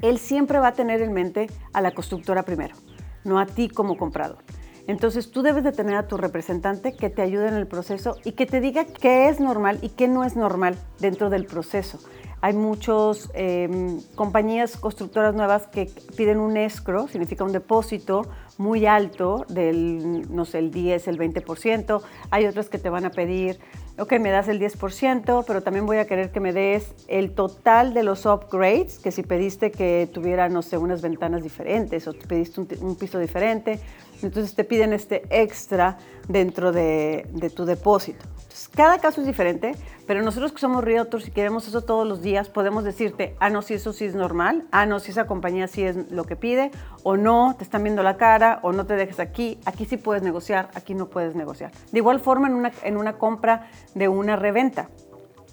él 0.00 0.18
siempre 0.18 0.60
va 0.60 0.68
a 0.68 0.72
tener 0.72 1.02
en 1.02 1.12
mente 1.12 1.48
a 1.72 1.80
la 1.80 1.90
constructora 1.90 2.44
primero, 2.44 2.76
no 3.24 3.40
a 3.40 3.46
ti 3.46 3.68
como 3.68 3.96
comprador. 3.96 4.38
Entonces 4.86 5.30
tú 5.30 5.42
debes 5.42 5.64
de 5.64 5.72
tener 5.72 5.96
a 5.96 6.06
tu 6.06 6.16
representante 6.16 6.94
que 6.94 7.10
te 7.10 7.22
ayude 7.22 7.48
en 7.48 7.54
el 7.54 7.66
proceso 7.66 8.18
y 8.24 8.32
que 8.32 8.46
te 8.46 8.60
diga 8.60 8.84
qué 8.84 9.28
es 9.28 9.40
normal 9.40 9.78
y 9.82 9.88
qué 9.90 10.08
no 10.08 10.24
es 10.24 10.36
normal 10.36 10.76
dentro 11.00 11.28
del 11.28 11.46
proceso. 11.46 11.98
Hay 12.44 12.52
muchas 12.52 13.30
em, 13.32 14.02
compañías 14.16 14.76
constructoras 14.76 15.34
nuevas 15.34 15.66
que 15.66 15.90
piden 16.14 16.40
un 16.40 16.58
escro, 16.58 17.08
significa 17.08 17.42
un 17.42 17.52
depósito 17.52 18.26
muy 18.58 18.84
alto 18.84 19.46
del, 19.48 20.30
no 20.30 20.44
sé, 20.44 20.58
el 20.58 20.70
10, 20.70 21.08
el 21.08 21.18
20%. 21.18 22.02
Hay 22.30 22.44
otras 22.44 22.68
que 22.68 22.76
te 22.76 22.90
van 22.90 23.06
a 23.06 23.10
pedir 23.12 23.58
ok, 23.98 24.12
me 24.20 24.30
das 24.30 24.48
el 24.48 24.60
10%, 24.60 25.44
pero 25.46 25.62
también 25.62 25.86
voy 25.86 25.96
a 25.96 26.06
querer 26.06 26.32
que 26.32 26.40
me 26.40 26.52
des 26.52 26.94
el 27.08 27.30
total 27.30 27.94
de 27.94 28.02
los 28.02 28.26
upgrades, 28.26 28.98
que 28.98 29.10
si 29.10 29.22
pediste 29.22 29.70
que 29.70 30.06
tuviera, 30.12 30.50
no 30.50 30.60
sé, 30.60 30.76
unas 30.76 31.00
ventanas 31.00 31.42
diferentes 31.42 32.06
o 32.08 32.12
pediste 32.12 32.60
un, 32.60 32.96
piso 32.96 33.18
diferente, 33.18 33.80
entonces 34.22 34.54
te 34.54 34.64
piden 34.64 34.92
este 34.92 35.22
extra 35.30 35.96
dentro 36.28 36.72
de, 36.72 37.26
de 37.32 37.48
tu 37.48 37.64
depósito. 37.64 38.26
Cada 38.74 38.98
caso 38.98 39.20
es 39.20 39.26
diferente, 39.26 39.72
pero 40.06 40.22
nosotros 40.22 40.52
que 40.52 40.58
somos 40.58 40.84
realtors 40.84 41.26
y 41.26 41.30
queremos 41.30 41.66
eso 41.66 41.82
todos 41.82 42.06
los 42.06 42.22
días, 42.22 42.48
podemos 42.48 42.84
decirte, 42.84 43.34
ah, 43.40 43.50
no, 43.50 43.62
si 43.62 43.74
eso 43.74 43.92
sí 43.92 44.04
es 44.04 44.14
normal, 44.14 44.64
ah, 44.70 44.86
no, 44.86 45.00
si 45.00 45.10
esa 45.10 45.26
compañía 45.26 45.66
sí 45.66 45.82
es 45.82 46.10
lo 46.10 46.24
que 46.24 46.36
pide, 46.36 46.70
o 47.02 47.16
no, 47.16 47.54
te 47.58 47.64
están 47.64 47.82
viendo 47.82 48.02
la 48.02 48.16
cara, 48.16 48.60
o 48.62 48.72
no 48.72 48.86
te 48.86 48.94
dejes 48.94 49.18
aquí, 49.18 49.58
aquí 49.64 49.86
sí 49.86 49.96
puedes 49.96 50.22
negociar, 50.22 50.70
aquí 50.74 50.94
no 50.94 51.06
puedes 51.06 51.34
negociar. 51.34 51.72
De 51.90 51.98
igual 51.98 52.20
forma, 52.20 52.46
en 52.48 52.54
una, 52.54 52.72
en 52.82 52.96
una 52.96 53.14
compra 53.14 53.68
de 53.94 54.08
una 54.08 54.36
reventa. 54.36 54.88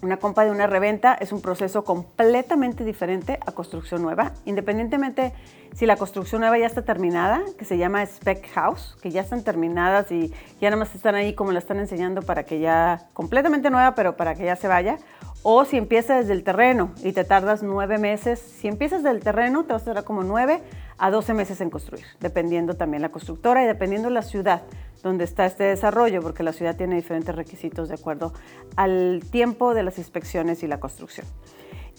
Una 0.02 0.16
compra 0.16 0.44
de 0.44 0.50
una 0.50 0.66
reventa 0.66 1.14
es 1.14 1.30
un 1.30 1.40
proceso 1.40 1.84
completamente 1.84 2.82
diferente 2.82 3.38
a 3.46 3.52
construcción 3.52 4.02
nueva, 4.02 4.32
independientemente 4.44 5.32
si 5.76 5.86
la 5.86 5.96
construcción 5.96 6.40
nueva 6.40 6.58
ya 6.58 6.66
está 6.66 6.82
terminada, 6.82 7.40
que 7.56 7.64
se 7.64 7.78
llama 7.78 8.02
spec 8.02 8.50
house, 8.50 8.96
que 9.00 9.12
ya 9.12 9.20
están 9.20 9.44
terminadas 9.44 10.10
y 10.10 10.32
ya 10.60 10.70
nada 10.70 10.76
más 10.76 10.92
están 10.96 11.14
ahí 11.14 11.34
como 11.36 11.52
la 11.52 11.60
están 11.60 11.78
enseñando 11.78 12.22
para 12.22 12.42
que 12.42 12.58
ya, 12.58 13.06
completamente 13.12 13.70
nueva, 13.70 13.94
pero 13.94 14.16
para 14.16 14.34
que 14.34 14.44
ya 14.44 14.56
se 14.56 14.66
vaya, 14.66 14.98
o 15.42 15.64
si 15.64 15.76
empieza 15.76 16.16
desde 16.16 16.32
el 16.32 16.44
terreno 16.44 16.92
y 17.02 17.12
te 17.12 17.24
tardas 17.24 17.62
nueve 17.62 17.98
meses, 17.98 18.38
si 18.38 18.68
empiezas 18.68 19.02
del 19.02 19.20
terreno 19.20 19.64
te 19.64 19.72
vas 19.72 19.82
a 19.82 19.86
tardar 19.86 20.04
como 20.04 20.22
nueve 20.22 20.62
a 20.98 21.10
doce 21.10 21.34
meses 21.34 21.60
en 21.60 21.70
construir, 21.70 22.04
dependiendo 22.20 22.74
también 22.74 23.02
la 23.02 23.08
constructora 23.08 23.64
y 23.64 23.66
dependiendo 23.66 24.08
la 24.10 24.22
ciudad 24.22 24.62
donde 25.02 25.24
está 25.24 25.46
este 25.46 25.64
desarrollo, 25.64 26.22
porque 26.22 26.44
la 26.44 26.52
ciudad 26.52 26.76
tiene 26.76 26.94
diferentes 26.94 27.34
requisitos 27.34 27.88
de 27.88 27.96
acuerdo 27.96 28.32
al 28.76 29.20
tiempo 29.32 29.74
de 29.74 29.82
las 29.82 29.98
inspecciones 29.98 30.62
y 30.62 30.68
la 30.68 30.78
construcción. 30.78 31.26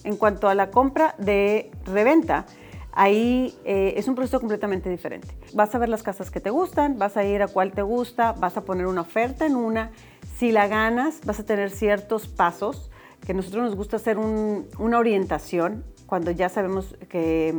En 0.05 0.15
cuanto 0.15 0.47
a 0.47 0.55
la 0.55 0.71
compra 0.71 1.15
de 1.17 1.69
reventa, 1.85 2.45
ahí 2.93 3.53
eh, 3.65 3.95
es 3.97 4.07
un 4.07 4.15
proceso 4.15 4.39
completamente 4.39 4.89
diferente. 4.89 5.27
Vas 5.53 5.75
a 5.75 5.79
ver 5.79 5.89
las 5.89 6.01
casas 6.01 6.31
que 6.31 6.39
te 6.39 6.49
gustan, 6.49 6.97
vas 6.97 7.17
a 7.17 7.25
ir 7.25 7.41
a 7.41 7.47
cuál 7.47 7.73
te 7.73 7.81
gusta, 7.81 8.31
vas 8.31 8.55
a 8.55 8.61
poner 8.61 8.87
una 8.87 9.01
oferta 9.01 9.45
en 9.45 9.57
una. 9.57 9.91
Si 10.37 10.53
la 10.53 10.67
ganas, 10.67 11.19
vas 11.25 11.41
a 11.41 11.45
tener 11.45 11.71
ciertos 11.71 12.27
pasos 12.27 12.89
que 13.25 13.33
nosotros 13.33 13.63
nos 13.63 13.75
gusta 13.75 13.95
hacer 13.95 14.17
una 14.17 14.99
orientación 14.99 15.83
cuando 16.05 16.29
ya 16.31 16.49
sabemos 16.49 16.93
mm, 16.93 17.05
que, 17.07 17.49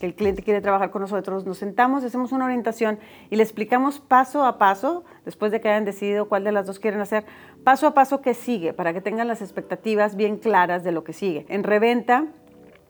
el 0.00 0.14
cliente 0.14 0.42
quiere 0.42 0.60
trabajar 0.60 0.90
con 0.90 1.02
nosotros, 1.02 1.46
nos 1.46 1.58
sentamos, 1.58 2.04
hacemos 2.04 2.32
una 2.32 2.44
orientación 2.44 2.98
y 3.30 3.36
le 3.36 3.42
explicamos 3.42 4.00
paso 4.00 4.44
a 4.44 4.58
paso, 4.58 5.04
después 5.24 5.52
de 5.52 5.60
que 5.60 5.68
hayan 5.68 5.84
decidido 5.84 6.28
cuál 6.28 6.44
de 6.44 6.52
las 6.52 6.66
dos 6.66 6.78
quieren 6.78 7.00
hacer, 7.00 7.24
paso 7.64 7.86
a 7.86 7.94
paso 7.94 8.20
qué 8.20 8.34
sigue, 8.34 8.72
para 8.74 8.92
que 8.92 9.00
tengan 9.00 9.28
las 9.28 9.40
expectativas 9.40 10.16
bien 10.16 10.36
claras 10.36 10.84
de 10.84 10.92
lo 10.92 11.04
que 11.04 11.12
sigue. 11.12 11.46
En 11.48 11.62
reventa, 11.62 12.26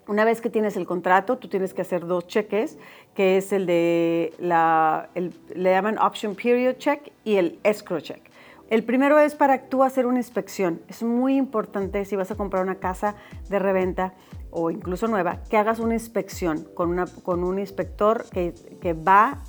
una 0.09 0.25
vez 0.25 0.41
que 0.41 0.51
tienes 0.51 0.77
el 0.77 0.87
contrato, 0.87 1.39
tú 1.39 1.49
tienes 1.49 1.75
que 1.75 1.83
hacer 1.83 2.07
dos 2.07 2.27
cheques, 2.27 2.79
que 3.15 3.37
es 3.37 3.53
el 3.53 3.67
de 3.67 4.33
la, 4.39 5.11
le 5.15 5.71
llaman 5.71 5.99
option 5.99 6.35
period 6.35 6.77
check 6.79 7.13
y 7.25 7.37
el 7.37 7.61
escrow 7.63 8.01
check. 8.01 8.32
El 8.73 8.85
primero 8.85 9.19
es 9.19 9.35
para 9.35 9.69
tú 9.69 9.83
hacer 9.85 10.07
una 10.07 10.17
inspección. 10.17 10.81
Es 10.89 11.03
muy 11.03 11.37
importante 11.37 12.07
si 12.07 12.17
vas 12.17 12.31
a 12.31 12.37
comprar 12.37 12.63
una 12.63 12.77
casa 12.77 13.17
de 13.51 13.59
reventa 13.59 14.15
o 14.51 14.71
incluso 14.71 15.09
nueva, 15.09 15.43
que 15.51 15.59
hagas 15.59 15.79
una 15.79 15.93
inspección 15.93 16.67
con, 16.73 16.99
un 17.45 17.59
inspector 17.59 18.25
que, 18.31 18.55
que 18.81 18.95
va, 18.95 19.43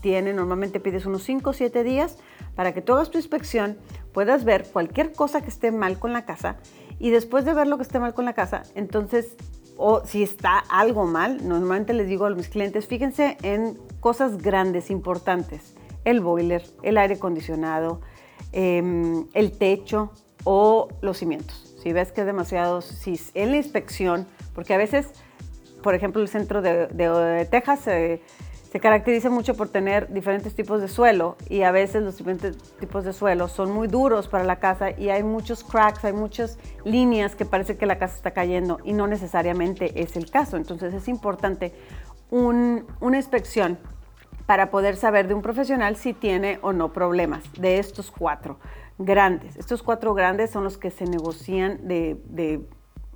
tiene, 0.00 0.32
normalmente 0.32 0.80
pides 0.80 1.04
unos 1.04 1.24
5 1.24 1.50
o 1.50 1.52
7 1.52 1.84
días 1.84 2.16
para 2.54 2.72
que 2.72 2.80
tú 2.80 2.94
hagas 2.94 3.10
tu 3.10 3.18
inspección, 3.18 3.76
puedas 4.14 4.46
ver 4.46 4.66
cualquier 4.72 5.12
cosa 5.12 5.42
que 5.42 5.48
esté 5.48 5.72
mal 5.72 5.98
con 5.98 6.14
la 6.14 6.24
casa 6.24 6.56
y 6.98 7.10
después 7.10 7.44
de 7.44 7.52
ver 7.52 7.66
lo 7.66 7.76
que 7.76 7.82
esté 7.82 8.00
mal 8.00 8.14
con 8.14 8.24
la 8.24 8.32
casa, 8.32 8.62
entonces, 8.74 9.36
o 9.76 10.06
si 10.06 10.22
está 10.22 10.58
algo 10.70 11.04
mal, 11.04 11.46
normalmente 11.46 11.92
les 11.92 12.08
digo 12.08 12.24
a 12.24 12.30
mis 12.30 12.48
clientes, 12.48 12.86
fíjense 12.86 13.36
en 13.42 13.78
cosas 14.00 14.38
grandes, 14.38 14.90
importantes, 14.90 15.74
el 16.06 16.20
boiler, 16.20 16.64
el 16.82 16.96
aire 16.96 17.16
acondicionado, 17.16 18.00
em, 18.52 19.26
el 19.34 19.52
techo 19.52 20.12
o 20.44 20.88
los 21.00 21.18
cimientos. 21.18 21.74
Si 21.82 21.92
ves 21.92 22.12
que 22.12 22.22
es 22.22 22.26
demasiado, 22.26 22.82
si 22.82 23.18
en 23.34 23.50
la 23.50 23.56
inspección 23.56 24.26
porque 24.54 24.74
a 24.74 24.78
veces, 24.78 25.08
por 25.82 25.94
ejemplo, 25.94 26.20
el 26.20 26.28
centro 26.28 26.62
de, 26.62 27.48
Texas 27.50 27.80
se 27.80 28.80
caracteriza 28.80 29.30
mucho 29.30 29.56
por 29.56 29.68
tener 29.68 30.12
diferentes 30.12 30.54
tipos 30.54 30.80
de 30.80 30.88
suelo 30.88 31.36
y 31.48 31.62
a 31.62 31.72
veces 31.72 32.02
los 32.02 32.18
diferentes 32.18 32.56
tipos 32.78 33.04
de 33.04 33.12
suelo 33.12 33.48
son 33.48 33.72
muy 33.72 33.88
duros 33.88 34.28
para 34.28 34.44
la 34.44 34.56
casa 34.56 34.90
y 34.90 35.08
hay 35.08 35.22
muchos 35.22 35.64
cracks, 35.64 36.04
hay 36.04 36.12
muchas 36.12 36.58
líneas 36.84 37.34
que 37.34 37.44
parece 37.44 37.76
que 37.76 37.86
la 37.86 37.98
casa 37.98 38.16
está 38.16 38.32
cayendo 38.32 38.78
y 38.84 38.92
no 38.92 39.06
necesariamente 39.06 40.00
es 40.00 40.16
el 40.16 40.30
caso. 40.30 40.56
Entonces 40.56 40.94
es 40.94 41.08
importante 41.08 41.72
una 42.30 43.16
inspección 43.16 43.78
para 44.50 44.72
poder 44.72 44.96
saber 44.96 45.28
de 45.28 45.34
un 45.34 45.42
profesional 45.42 45.94
si 45.94 46.12
tiene 46.12 46.58
o 46.60 46.72
no 46.72 46.92
problemas 46.92 47.44
de 47.56 47.78
estos 47.78 48.10
cuatro 48.10 48.58
grandes. 48.98 49.54
Estos 49.54 49.80
cuatro 49.80 50.12
grandes 50.12 50.50
son 50.50 50.64
los 50.64 50.76
que 50.76 50.90
se 50.90 51.04
negocian 51.04 51.86
de 51.86 52.60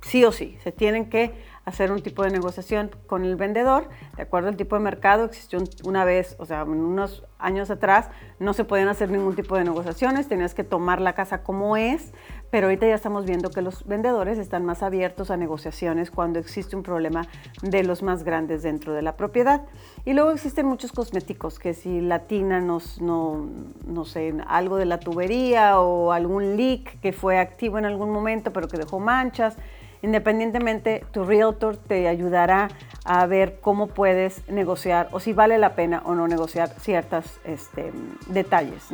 sí 0.01 0.23
o 0.23 0.31
sí, 0.31 0.57
se 0.63 0.71
tienen 0.71 1.09
que 1.09 1.33
hacer 1.65 1.91
un 1.91 2.01
tipo 2.01 2.23
de 2.23 2.29
negociación 2.29 2.91
con 3.07 3.25
el 3.25 3.35
vendedor, 3.35 3.89
de 4.15 4.23
acuerdo 4.23 4.49
al 4.49 4.55
tipo 4.55 4.75
de 4.75 4.83
mercado, 4.83 5.25
existió 5.25 5.59
una 5.83 6.05
vez, 6.05 6.35
o 6.39 6.45
sea, 6.45 6.63
unos 6.63 7.23
años 7.39 7.69
atrás, 7.69 8.09
no 8.39 8.53
se 8.53 8.63
podían 8.63 8.87
hacer 8.87 9.09
ningún 9.09 9.35
tipo 9.35 9.57
de 9.57 9.63
negociaciones, 9.63 10.27
tenías 10.27 10.53
que 10.53 10.63
tomar 10.63 11.01
la 11.01 11.13
casa 11.13 11.43
como 11.43 11.75
es, 11.75 12.13
pero 12.51 12.67
ahorita 12.67 12.87
ya 12.87 12.95
estamos 12.95 13.25
viendo 13.25 13.49
que 13.49 13.61
los 13.61 13.85
vendedores 13.85 14.37
están 14.37 14.63
más 14.63 14.83
abiertos 14.83 15.31
a 15.31 15.37
negociaciones 15.37 16.11
cuando 16.11 16.39
existe 16.39 16.75
un 16.75 16.83
problema 16.83 17.27
de 17.61 17.83
los 17.83 18.03
más 18.03 18.23
grandes 18.23 18.63
dentro 18.63 18.93
de 18.93 19.01
la 19.01 19.17
propiedad. 19.17 19.63
Y 20.05 20.13
luego 20.13 20.31
existen 20.31 20.65
muchos 20.65 20.91
cosméticos, 20.91 21.59
que 21.59 21.73
si 21.73 21.99
la 21.99 22.27
tina 22.27 22.61
nos, 22.61 23.01
no, 23.01 23.49
no 23.85 24.05
sé, 24.05 24.33
algo 24.47 24.77
de 24.77 24.85
la 24.85 24.99
tubería 24.99 25.79
o 25.79 26.11
algún 26.11 26.55
leak 26.55 26.99
que 27.01 27.11
fue 27.11 27.39
activo 27.39 27.77
en 27.77 27.85
algún 27.85 28.11
momento 28.11 28.53
pero 28.53 28.67
que 28.67 28.77
dejó 28.77 28.99
manchas, 28.99 29.57
Independientemente, 30.05 31.03
tu 31.11 31.25
realtor 31.25 31.77
te 31.77 32.07
ayudará 32.07 32.67
a 33.05 33.25
ver 33.25 33.59
cómo 33.59 33.87
puedes 33.87 34.47
negociar 34.47 35.07
o 35.11 35.19
si 35.19 35.33
vale 35.33 35.57
la 35.57 35.73
pena 35.73 36.03
o 36.05 36.13
no 36.13 36.27
negociar 36.27 36.69
ciertos 36.79 37.39
este, 37.43 37.91
detalles. 38.27 38.89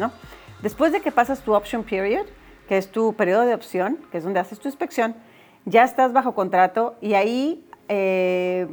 Después 0.61 0.93
de 0.93 1.01
que 1.01 1.11
pasas 1.11 1.41
tu 1.41 1.53
option 1.53 1.83
period, 1.83 2.25
que 2.69 2.77
es 2.77 2.89
tu 2.89 3.13
periodo 3.13 3.41
de 3.41 3.53
opción, 3.53 3.97
que 4.09 4.19
es 4.19 4.23
donde 4.23 4.39
haces 4.39 4.61
tu 4.61 4.69
inspección, 4.69 5.17
ya 5.65 5.83
estás 5.83 6.13
bajo 6.13 6.33
contrato 6.33 6.95
y 7.01 7.15
ahí 7.15 7.69
eh, 7.89 8.69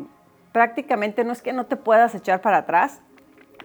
prácticamente 0.53 1.25
no 1.25 1.33
es 1.33 1.43
que 1.43 1.53
no 1.53 1.67
te 1.67 1.75
puedas 1.75 2.15
echar 2.15 2.41
para 2.41 2.59
atrás, 2.59 3.01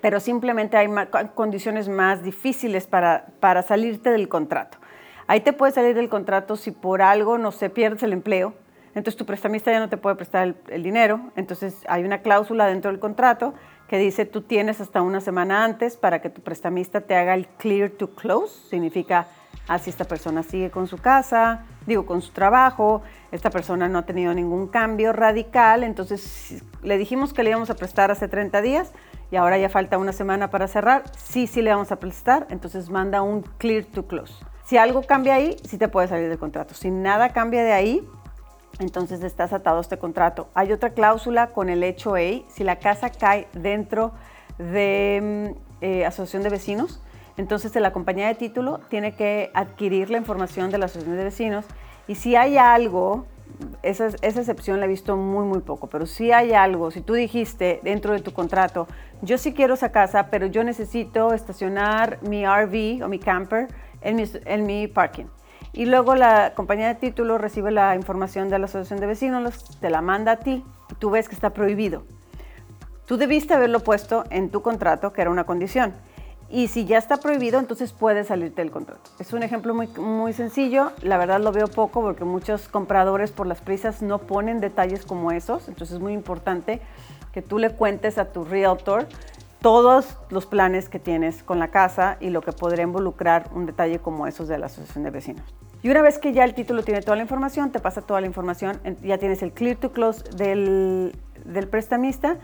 pero 0.02 0.20
simplemente 0.20 0.78
hay 0.78 0.90
condiciones 1.36 1.90
más 1.90 2.24
difíciles 2.24 2.88
para, 2.88 3.28
para 3.40 3.62
salirte 3.62 4.10
del 4.10 4.30
contrato. 4.30 4.80
Ahí 5.28 5.42
te 5.42 5.54
puedes 5.54 5.76
salir 5.76 5.94
del 5.94 6.10
contrato 6.10 6.56
si 6.56 6.72
por 6.72 7.04
algo, 7.04 7.38
no 7.38 7.52
se 7.52 7.70
pierdes 7.70 8.02
el 8.02 8.14
empleo, 8.14 8.56
entonces 8.96 9.18
tu 9.18 9.26
prestamista 9.26 9.72
ya 9.72 9.80
no 9.80 9.90
te 9.90 9.98
puede 9.98 10.16
prestar 10.16 10.56
el, 10.68 10.84
dinero. 10.84 11.32
Entonces 11.36 11.78
hay 11.88 12.04
una 12.04 12.20
cláusula 12.20 12.68
dentro 12.68 12.92
del 12.92 13.00
contrato 13.00 13.54
que 13.88 13.98
dice 13.98 14.26
tú 14.26 14.42
tienes 14.42 14.82
hasta 14.82 15.02
una 15.02 15.20
semana 15.20 15.64
antes 15.64 15.98
para 15.98 16.22
que 16.22 16.30
tu 16.30 16.42
prestamista 16.42 17.02
te 17.02 17.16
haga 17.16 17.34
el 17.34 17.48
clear 17.48 17.90
to 17.90 18.14
close. 18.14 18.70
Significa 18.70 19.28
así 19.68 19.90
esta 19.90 20.06
persona 20.06 20.44
sigue 20.44 20.70
con 20.70 20.88
su 20.88 20.98
casa, 20.98 21.66
digo 21.88 22.06
con 22.06 22.22
su 22.22 22.32
trabajo, 22.34 23.02
esta 23.32 23.50
persona 23.50 23.90
no 23.90 24.00
ha 24.00 24.06
tenido 24.06 24.34
ningún 24.34 24.68
cambio 24.68 25.12
radical. 25.12 25.84
Entonces 25.84 26.64
le 26.84 26.98
dijimos 27.00 27.34
que 27.34 27.44
le 27.44 27.50
íbamos 27.50 27.72
a 27.72 27.76
prestar 27.76 28.12
hace 28.12 28.28
30 28.28 28.62
días 28.62 28.92
y 29.32 29.38
ahora 29.38 29.58
ya 29.58 29.70
falta 29.70 29.98
una 29.98 30.14
semana 30.14 30.52
para 30.52 30.68
cerrar. 30.68 31.04
Sí, 31.18 31.48
sí 31.48 31.64
le 31.64 31.72
vamos 31.72 31.92
a 31.92 31.96
prestar. 31.96 32.46
Entonces 32.52 32.92
manda 32.92 33.24
un 33.24 33.42
clear 33.58 33.86
to 33.86 34.06
close. 34.06 34.46
Si 34.66 34.78
algo 34.78 35.02
cambia 35.02 35.34
ahí, 35.34 35.58
sí 35.68 35.80
te 35.80 35.88
puede 35.88 36.08
salir 36.08 36.30
del 36.30 36.38
contrato. 36.38 36.76
Si 36.76 36.90
nada 36.90 37.30
cambia 37.30 37.64
de 37.64 37.74
ahí, 37.74 38.08
entonces 38.84 39.24
estás 39.24 39.54
atado 39.54 39.80
a 39.80 39.82
este 39.82 39.98
contrato. 39.98 40.50
Hay 40.54 40.72
otra 40.72 40.92
cláusula 40.92 41.48
con 41.48 41.70
el 41.70 41.84
hecho 41.84 42.12
HOA, 42.12 42.44
si 42.50 42.64
la 42.64 42.78
casa 42.78 43.10
cae 43.10 43.48
dentro 43.54 44.12
de 44.58 45.54
mm, 45.54 45.82
eh, 45.82 46.06
asociación 46.06 46.44
de 46.44 46.50
vecinos, 46.50 47.02
entonces 47.38 47.74
la 47.76 47.92
compañía 47.92 48.28
de 48.28 48.36
título 48.36 48.80
tiene 48.90 49.16
que 49.16 49.50
adquirir 49.54 50.12
la 50.12 50.18
información 50.18 50.70
de 50.70 50.78
la 50.78 50.86
asociación 50.86 51.18
de 51.18 51.24
vecinos 51.24 51.66
y 52.08 52.16
si 52.16 52.36
hay 52.36 52.58
algo, 52.58 53.26
esa, 53.82 54.08
esa 54.22 54.40
excepción 54.42 54.80
la 54.80 54.86
he 54.86 54.90
visto 54.90 55.18
muy, 55.18 55.46
muy 55.46 55.62
poco, 55.62 55.88
pero 55.88 56.06
si 56.06 56.32
hay 56.32 56.54
algo, 56.54 56.92
si 56.92 57.02
tú 57.02 57.14
dijiste 57.14 57.80
dentro 57.84 58.14
de 58.14 58.20
tu 58.20 58.34
contrato, 58.34 58.88
yo 59.24 59.40
sí 59.40 59.54
quiero 59.54 59.74
esa 59.74 59.92
casa, 59.92 60.28
pero 60.30 60.46
yo 60.46 60.64
necesito 60.64 61.34
estacionar 61.34 62.20
mi 62.22 62.46
RV 62.46 63.04
o 63.04 63.08
mi 63.08 63.18
camper 63.18 63.68
en 64.02 64.66
mi 64.66 64.88
parking 64.88 65.26
y 65.72 65.86
luego 65.86 66.16
la 66.16 66.54
compañía 66.56 66.88
de 66.88 66.96
título 66.96 67.38
recibe 67.38 67.72
la 67.72 67.96
información 67.96 68.50
de 68.50 68.60
la 68.60 68.66
asociación 68.66 69.00
de 69.00 69.08
vecinos, 69.08 69.78
te 69.80 69.90
la 69.90 70.02
manda 70.02 70.34
a 70.34 70.38
ti 70.38 70.64
y 70.92 70.96
tú 70.96 71.10
ves 71.10 71.30
que 71.30 71.36
está 71.36 71.52
prohibido. 71.52 72.04
Tú 73.06 73.18
debiste 73.18 73.54
haberlo 73.54 73.80
puesto 73.82 74.24
en 74.30 74.50
tu 74.50 74.62
contrato, 74.62 75.14
que 75.14 75.22
era 75.22 75.30
una 75.30 75.46
condición. 75.46 75.94
Y 76.50 76.68
si 76.68 76.86
ya 76.86 77.00
está 77.00 77.18
prohibido, 77.18 77.60
entonces 77.60 77.92
puedes 77.94 78.28
salirte 78.28 78.62
del 78.62 78.70
contrato. 78.70 79.10
Es 79.18 79.34
un 79.34 79.42
ejemplo 79.42 79.74
muy, 79.74 79.88
muy 79.88 80.34
sencillo. 80.34 80.92
La 81.02 81.18
verdad 81.18 81.42
lo 81.42 81.52
veo 81.52 81.68
poco 81.68 82.02
porque 82.02 82.26
muchos 82.26 82.68
compradores 82.68 83.32
por 83.32 83.48
las 83.48 83.60
prisas 83.60 84.04
no 84.04 84.20
ponen 84.20 84.62
detalles 84.62 85.04
como 85.04 85.32
esos. 85.32 85.68
Entonces 85.68 85.96
es 85.96 86.02
muy 86.02 86.14
importante 86.14 86.80
que 87.34 87.42
tú 87.42 87.58
le 87.58 87.72
cuentes 87.72 88.20
a 88.20 88.26
tu 88.26 88.44
realtor 88.44 89.08
todos 89.64 90.18
los 90.30 90.46
planes 90.46 90.90
que 90.90 91.00
tienes 91.00 91.42
con 91.42 91.58
la 91.58 91.70
casa 91.70 92.18
y 92.20 92.30
lo 92.30 92.42
que 92.42 92.52
podría 92.52 92.84
involucrar 92.84 93.50
un 93.56 93.66
detalle 93.66 93.98
como 93.98 94.28
esos 94.28 94.50
de 94.50 94.58
la 94.58 94.66
asociación 94.66 95.06
de 95.06 95.10
vecinos. 95.10 95.56
Y 95.82 95.90
una 95.90 96.02
vez 96.02 96.20
que 96.20 96.34
ya 96.34 96.44
el 96.44 96.54
título 96.54 96.84
tiene 96.84 97.02
toda 97.02 97.16
la 97.16 97.24
información, 97.24 97.72
te 97.72 97.80
pasa 97.80 98.02
toda 98.02 98.20
la 98.20 98.28
información, 98.28 98.80
ya 99.02 99.18
tienes 99.18 99.42
el 99.42 99.54
clear 99.54 99.78
to 99.78 99.94
close 99.94 100.22
del, 100.36 101.14
prestamista, 101.72 102.38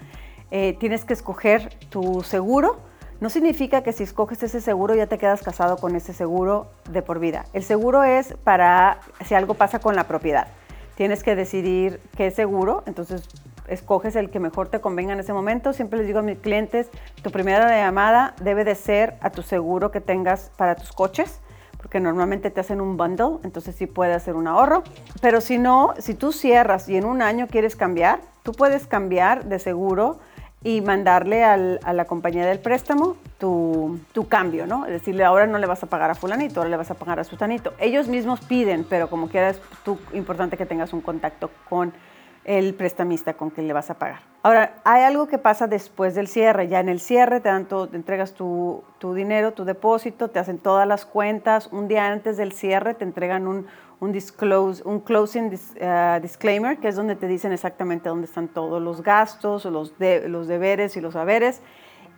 eh, 0.49 0.77
tienes 0.79 1.03
que 1.03 1.12
escoger 1.12 1.75
tu 1.89 2.23
seguro. 2.23 2.79
No 3.19 3.29
significa 3.29 3.84
que 3.84 3.91
si 3.91 4.03
escoges 4.03 4.41
ese 4.41 4.62
seguro 4.62 4.95
ya 4.95 5.08
te 5.08 5.17
quedas 5.17 5.43
casado 5.43 5.75
con 5.75 5.97
ese 5.97 6.13
seguro 6.13 6.67
de 6.89 7.01
por 7.01 7.19
vida. 7.19 7.45
El 7.51 7.63
seguro 7.63 8.03
es 8.03 8.34
para 8.45 9.01
si 9.25 9.36
algo 9.36 9.55
pasa 9.55 9.79
con 9.79 9.93
la 9.93 10.05
propiedad. 10.05 10.47
Tienes 10.95 11.23
que 11.23 11.36
decidir 11.36 11.99
qué 12.15 12.32
seguro, 12.32 12.84
entonces 12.86 13.27
escoges 13.69 14.15
el 14.15 14.29
que 14.29 14.39
mejor 14.39 14.69
te 14.69 14.82
convenga 14.82 15.13
en 15.13 15.19
ese 15.19 15.34
momento. 15.34 15.73
Siempre 15.73 15.99
les 15.99 16.08
digo 16.08 16.19
a 16.19 16.23
mis 16.23 16.39
clientes, 16.39 16.89
tu 17.21 17.32
primera 17.32 17.69
llamada 17.69 18.36
debe 18.41 18.63
de 18.63 18.75
ser 18.75 19.15
a 19.21 19.29
tu 19.29 19.41
seguro 19.41 19.91
que 19.91 20.01
tengas 20.01 20.51
para 20.58 20.75
tus 20.75 20.91
coches 20.91 21.39
porque 21.79 22.01
normalmente 22.01 22.51
te 22.51 22.60
hacen 22.60 22.82
un 22.82 22.97
bundle, 22.97 23.38
entonces 23.43 23.73
sí 23.73 23.88
puede 23.88 24.13
hacer 24.13 24.36
un 24.36 24.47
ahorro. 24.47 24.84
Pero 25.21 25.39
si 25.39 25.58
no, 25.58 25.93
si 25.97 26.13
tú 26.13 26.34
cierras 26.34 26.89
y 26.89 26.97
en 26.97 27.05
un 27.05 27.21
año 27.21 27.47
quieres 27.47 27.77
cambiar, 27.77 28.19
tú 28.43 28.51
puedes 28.51 28.86
cambiar 28.86 29.45
de 29.45 29.60
seguro 29.60 30.19
y 30.62 30.82
mandarle 30.82 31.45
a 31.45 31.55
la 31.58 32.05
compañía 32.05 32.45
del 32.45 32.60
préstamo 32.60 33.15
tu, 33.38 33.97
tu, 34.12 34.27
cambio, 34.27 34.67
¿no? 34.67 34.86
Es 34.86 34.91
decirle, 34.91 35.23
ahora 35.23 35.47
no 35.47 35.58
le 35.58 35.67
vas 35.67 35.82
a 35.84 35.88
pagar 35.88 36.12
a 36.12 36.15
fulanito, 36.15 36.60
ahora 36.60 36.69
le 36.69 36.75
vas 36.75 36.91
a 36.91 36.95
pagar 36.95 37.17
a 37.17 37.23
sutanito. 37.23 37.73
Ellos 37.79 38.10
mismos 38.10 38.41
piden, 38.41 38.84
pero 38.84 39.10
como 39.10 39.29
quieras, 39.29 39.62
tú 39.86 39.97
importante 40.12 40.58
que 40.58 40.65
tengas 40.65 40.91
un 40.91 40.99
contacto 40.99 41.49
con 41.69 41.93
el 42.49 42.73
prestamista 42.73 43.35
con 43.35 43.51
quien 43.51 43.67
le 43.67 43.73
vas 43.73 43.91
a 43.91 43.99
pagar. 43.99 44.21
Ahora, 44.41 44.81
hay 44.83 45.03
algo 45.03 45.27
que 45.27 45.38
pasa 45.38 45.67
después 45.67 46.15
del 46.15 46.27
cierre. 46.27 46.67
Ya 46.67 46.79
en 46.79 46.89
el 46.89 46.99
cierre 46.99 47.41
te, 47.41 47.49
dan 47.49 47.67
te 47.67 47.95
entregas 47.95 48.33
tu, 48.33 48.83
dinero, 49.15 49.53
tu 49.53 49.65
depósito, 49.65 50.29
te 50.31 50.39
hacen 50.39 50.57
todas 50.57 50.88
las 50.88 51.05
cuentas. 51.05 51.69
Un 51.71 51.88
día 51.88 52.07
antes 52.07 52.38
del 52.38 52.51
cierre 52.51 52.95
te 52.95 53.03
entregan 53.03 53.47
un, 53.47 53.67
un, 53.99 54.12
disclose, 54.12 54.81
un 54.83 54.99
closing 54.99 55.55
eh, 55.75 56.19
disclaimer, 56.23 56.79
que 56.79 56.88
es 56.88 56.95
donde 56.95 57.15
te 57.15 57.27
dicen 57.27 57.51
exactamente 57.51 58.09
dónde 58.09 58.25
están 58.25 58.47
todos 58.47 58.81
los 58.81 59.03
gastos, 59.03 59.65
los, 59.65 59.93
los 59.99 60.47
deberes 60.47 60.97
y 60.97 61.01
los 61.01 61.15
haberes. 61.15 61.62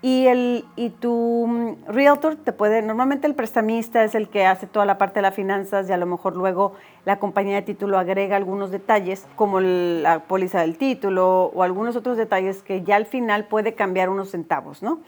Y, 0.03 0.25
el, 0.25 0.65
y 0.75 0.89
tu 0.89 1.45
mm, 1.47 1.85
realtor 1.87 2.35
te 2.35 2.53
puede, 2.53 2.81
normalmente 2.81 3.27
el 3.27 3.35
prestamista 3.35 4.03
es 4.03 4.15
el 4.15 4.29
que 4.29 4.47
hace 4.47 4.65
toda 4.65 4.85
la 4.85 4.97
parte 4.97 5.15
de 5.15 5.21
las 5.21 5.35
finanzas 5.35 5.87
y 5.87 5.93
a 5.93 5.97
lo 5.97 6.07
mejor 6.07 6.35
luego 6.35 6.73
la 7.05 7.19
compañía 7.19 7.55
de 7.55 7.61
título 7.61 7.99
agrega 7.99 8.35
algunos 8.35 8.71
detalles 8.71 9.27
como 9.35 9.59
la 9.59 10.23
póliza 10.27 10.61
del 10.61 10.77
título 10.77 11.51
o 11.53 11.61
algunos 11.61 11.95
otros 11.95 12.17
detalles 12.17 12.63
que 12.63 12.81
ya 12.81 12.95
al 12.95 13.05
final 13.05 13.45
puede 13.45 13.75
cambiar 13.75 14.09
unos 14.09 14.31
centavos, 14.31 14.81
¿no? 14.81 15.01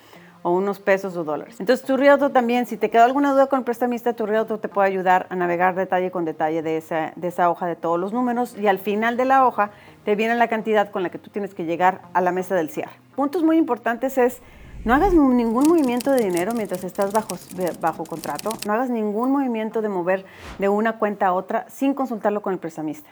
O 0.44 0.52
unos 0.52 0.80
pesos 0.80 1.16
o 1.16 1.24
dólares. 1.24 1.56
Entonces 1.60 1.84
tu 1.86 1.98
realtor 1.98 2.32
también, 2.32 2.68
si 2.68 2.78
te 2.78 2.92
quedó 2.92 3.04
alguna 3.04 3.32
duda 3.32 3.48
con 3.48 3.60
el 3.60 3.66
prestamista, 3.66 4.14
tu 4.14 4.28
realtor 4.28 4.60
te 4.60 4.68
puede 4.68 4.90
ayudar 4.90 5.26
a 5.30 5.36
navegar 5.36 5.74
detalle 5.74 6.12
con 6.12 6.24
detalle 6.24 6.62
de 6.62 6.78
esa, 6.78 7.14
de 7.16 7.30
esa 7.30 7.50
hoja 7.50 7.66
de 7.66 7.76
todos 7.76 8.00
los 8.00 8.14
números 8.14 8.56
y 8.60 8.68
al 8.68 8.78
final 8.78 9.18
de 9.18 9.26
la 9.26 9.48
hoja 9.48 9.72
te 10.06 10.16
viene 10.16 10.36
la 10.36 10.50
cantidad 10.50 10.92
con 10.92 11.02
la 11.02 11.10
que 11.10 11.18
tú 11.18 11.32
tienes 11.32 11.56
que 11.56 11.66
llegar 11.66 12.02
a 12.14 12.22
la 12.22 12.32
mesa 12.32 12.54
del 12.54 12.70
cierre. 12.70 12.92
Puntos 13.16 13.42
muy 13.42 13.58
importantes 13.58 14.18
es 14.18 14.42
no 14.86 14.94
hagas 14.94 15.14
ningún 15.14 15.68
movimiento 15.68 16.12
de 16.12 16.24
dinero 16.24 16.54
mientras 16.54 16.84
estás 16.84 17.14
bajo, 17.14 18.04
contrato. 18.04 18.52
No 18.66 18.74
hagas 18.74 18.90
ningún 18.90 19.32
movimiento 19.32 19.82
de 19.82 19.90
mover 19.90 20.26
de 20.60 20.68
una 20.68 20.98
cuenta 21.00 21.28
a 21.28 21.34
otra 21.34 21.66
sin 21.70 21.94
consultarlo 21.94 22.42
con 22.42 22.54
el 22.54 22.60
prestamista. 22.60 23.10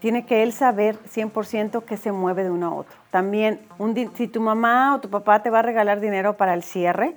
Tiene 0.00 0.26
que 0.26 0.42
él 0.42 0.52
saber 0.52 0.98
100% 1.04 1.84
que 1.84 1.96
se 1.96 2.12
mueve 2.12 2.42
de 2.42 2.50
uno 2.50 2.66
a 2.66 2.74
otro. 2.74 2.96
También, 3.10 3.60
si 4.14 4.28
tu 4.28 4.40
mamá 4.40 4.96
o 4.96 5.00
tu 5.00 5.08
papá 5.08 5.42
te 5.42 5.50
va 5.50 5.60
a 5.60 5.62
regalar 5.62 6.00
dinero 6.00 6.36
para 6.36 6.52
el 6.52 6.62
cierre, 6.62 7.16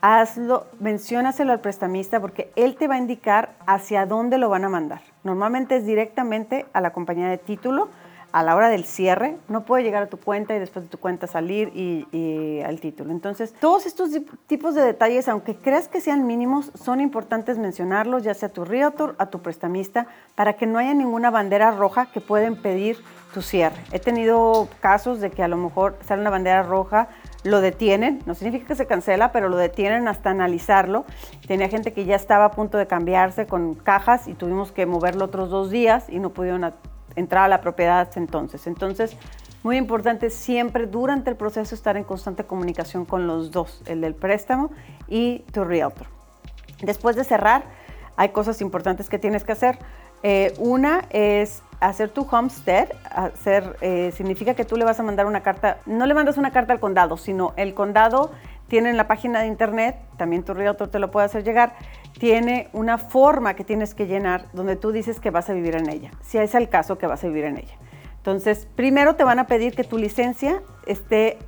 hazlo, 0.00 0.66
menciónaselo 0.80 1.52
al 1.52 1.60
prestamista 1.60 2.20
porque 2.20 2.50
él 2.56 2.74
te 2.76 2.88
va 2.88 2.94
a 2.94 2.98
indicar 2.98 3.54
hacia 3.66 4.06
dónde 4.06 4.38
lo 4.38 4.48
van 4.48 4.64
a 4.64 4.68
mandar. 4.68 5.02
Normalmente 5.24 5.76
es 5.76 5.84
directamente 5.84 6.66
a 6.72 6.80
la 6.80 6.92
compañía 6.92 7.28
de 7.28 7.38
título 7.38 7.90
a 8.36 8.42
la 8.42 8.54
hora 8.54 8.68
del 8.68 8.84
cierre, 8.84 9.38
no 9.48 9.64
puede 9.64 9.82
llegar 9.82 10.02
a 10.02 10.08
tu 10.08 10.18
cuenta 10.18 10.54
y 10.54 10.58
después 10.58 10.84
de 10.84 10.90
tu 10.90 10.98
cuenta 10.98 11.26
salir 11.26 11.72
y, 11.74 12.60
al 12.60 12.80
título. 12.80 13.10
Entonces, 13.10 13.54
todos 13.58 13.86
estos 13.86 14.10
tipos 14.46 14.74
de 14.74 14.82
detalles, 14.82 15.26
aunque 15.28 15.56
creas 15.56 15.88
que 15.88 16.02
sean 16.02 16.26
mínimos, 16.26 16.70
son 16.74 17.00
importantes 17.00 17.56
mencionarlos, 17.56 18.24
ya 18.24 18.34
sea 18.34 18.50
a 18.50 18.52
tu 18.52 18.66
realtor, 18.66 19.14
a 19.16 19.30
tu 19.30 19.40
prestamista, 19.40 20.06
para 20.34 20.52
que 20.52 20.66
no 20.66 20.78
haya 20.78 20.92
ninguna 20.92 21.30
bandera 21.30 21.70
roja 21.70 22.10
que 22.12 22.20
pueda 22.20 22.46
impedir 22.46 22.98
tu 23.32 23.40
cierre. 23.40 23.76
He 23.90 24.00
tenido 24.00 24.68
casos 24.80 25.22
de 25.22 25.30
que 25.30 25.42
a 25.42 25.48
lo 25.48 25.56
mejor 25.56 25.96
sale 26.04 26.20
una 26.20 26.28
bandera 26.28 26.62
roja, 26.62 27.08
lo 27.42 27.62
detienen, 27.62 28.22
no 28.26 28.34
significa 28.34 28.66
que 28.66 28.74
se 28.74 28.86
cancela, 28.86 29.32
pero 29.32 29.48
lo 29.48 29.56
detienen 29.56 30.08
hasta 30.08 30.28
analizarlo. 30.28 31.06
Tenía 31.46 31.70
gente 31.70 31.94
que 31.94 32.04
ya 32.04 32.16
estaba 32.16 32.44
a 32.44 32.50
punto 32.50 32.76
de 32.76 32.86
cambiarse 32.86 33.46
con 33.46 33.76
cajas 33.76 34.28
y 34.28 34.34
tuvimos 34.34 34.72
que 34.72 34.84
moverlo 34.84 35.24
otros 35.24 35.48
dos 35.48 35.70
días 35.70 36.10
y 36.10 36.18
no 36.18 36.34
pudieron 36.34 36.64
entrar 37.16 37.44
a 37.44 37.48
la 37.48 37.60
propiedad 37.60 38.08
entonces. 38.16 38.66
Entonces, 38.66 39.16
muy 39.62 39.76
importante 39.76 40.30
siempre 40.30 40.86
durante 40.86 41.30
el 41.30 41.36
proceso 41.36 41.74
estar 41.74 41.96
en 41.96 42.04
constante 42.04 42.44
comunicación 42.44 43.04
con 43.04 43.26
los 43.26 43.50
dos, 43.50 43.82
el 43.86 44.00
del 44.00 44.14
préstamo 44.14 44.70
y 45.08 45.40
tu 45.52 45.64
realtor. 45.64 46.06
Después 46.82 47.16
de 47.16 47.24
cerrar, 47.24 47.64
hay 48.16 48.28
cosas 48.28 48.60
importantes 48.60 49.08
que 49.08 49.18
tienes 49.18 49.44
que 49.44 49.52
hacer. 49.52 49.78
Eh, 50.22 50.54
una 50.58 51.04
es 51.10 51.62
hacer 51.80 52.10
tu 52.10 52.22
homestead, 52.30 52.88
hacer, 53.10 53.76
eh, 53.80 54.12
significa 54.16 54.54
que 54.54 54.64
tú 54.64 54.76
le 54.76 54.84
vas 54.84 54.98
a 55.00 55.02
mandar 55.02 55.26
una 55.26 55.42
carta, 55.42 55.78
no 55.84 56.06
le 56.06 56.14
mandas 56.14 56.38
una 56.38 56.50
carta 56.50 56.72
al 56.72 56.80
condado, 56.80 57.16
sino 57.16 57.52
el 57.56 57.74
condado 57.74 58.30
tiene 58.68 58.90
en 58.90 58.96
la 58.96 59.06
página 59.06 59.40
de 59.40 59.46
internet, 59.46 59.96
también 60.16 60.42
tu 60.42 60.54
realtor 60.54 60.88
te 60.88 60.98
lo 60.98 61.10
puede 61.10 61.26
hacer 61.26 61.44
llegar, 61.44 61.74
tiene 62.18 62.68
una 62.72 62.98
forma 62.98 63.54
que 63.54 63.64
tienes 63.64 63.94
que 63.94 64.06
llenar 64.06 64.46
donde 64.52 64.76
tú 64.76 64.92
dices 64.92 65.20
que 65.20 65.30
vas 65.30 65.48
a 65.50 65.52
vivir 65.52 65.76
en 65.76 65.88
ella, 65.88 66.10
si 66.22 66.38
es 66.38 66.54
el 66.54 66.68
caso 66.68 66.98
que 66.98 67.06
vas 67.06 67.22
a 67.24 67.28
vivir 67.28 67.44
en 67.44 67.58
ella. 67.58 67.74
Entonces, 68.16 68.66
primero 68.74 69.14
te 69.14 69.22
van 69.22 69.38
a 69.38 69.46
pedir 69.46 69.74
que 69.74 69.84
tu 69.84 69.98
licencia 69.98 70.60
esté 70.86 71.38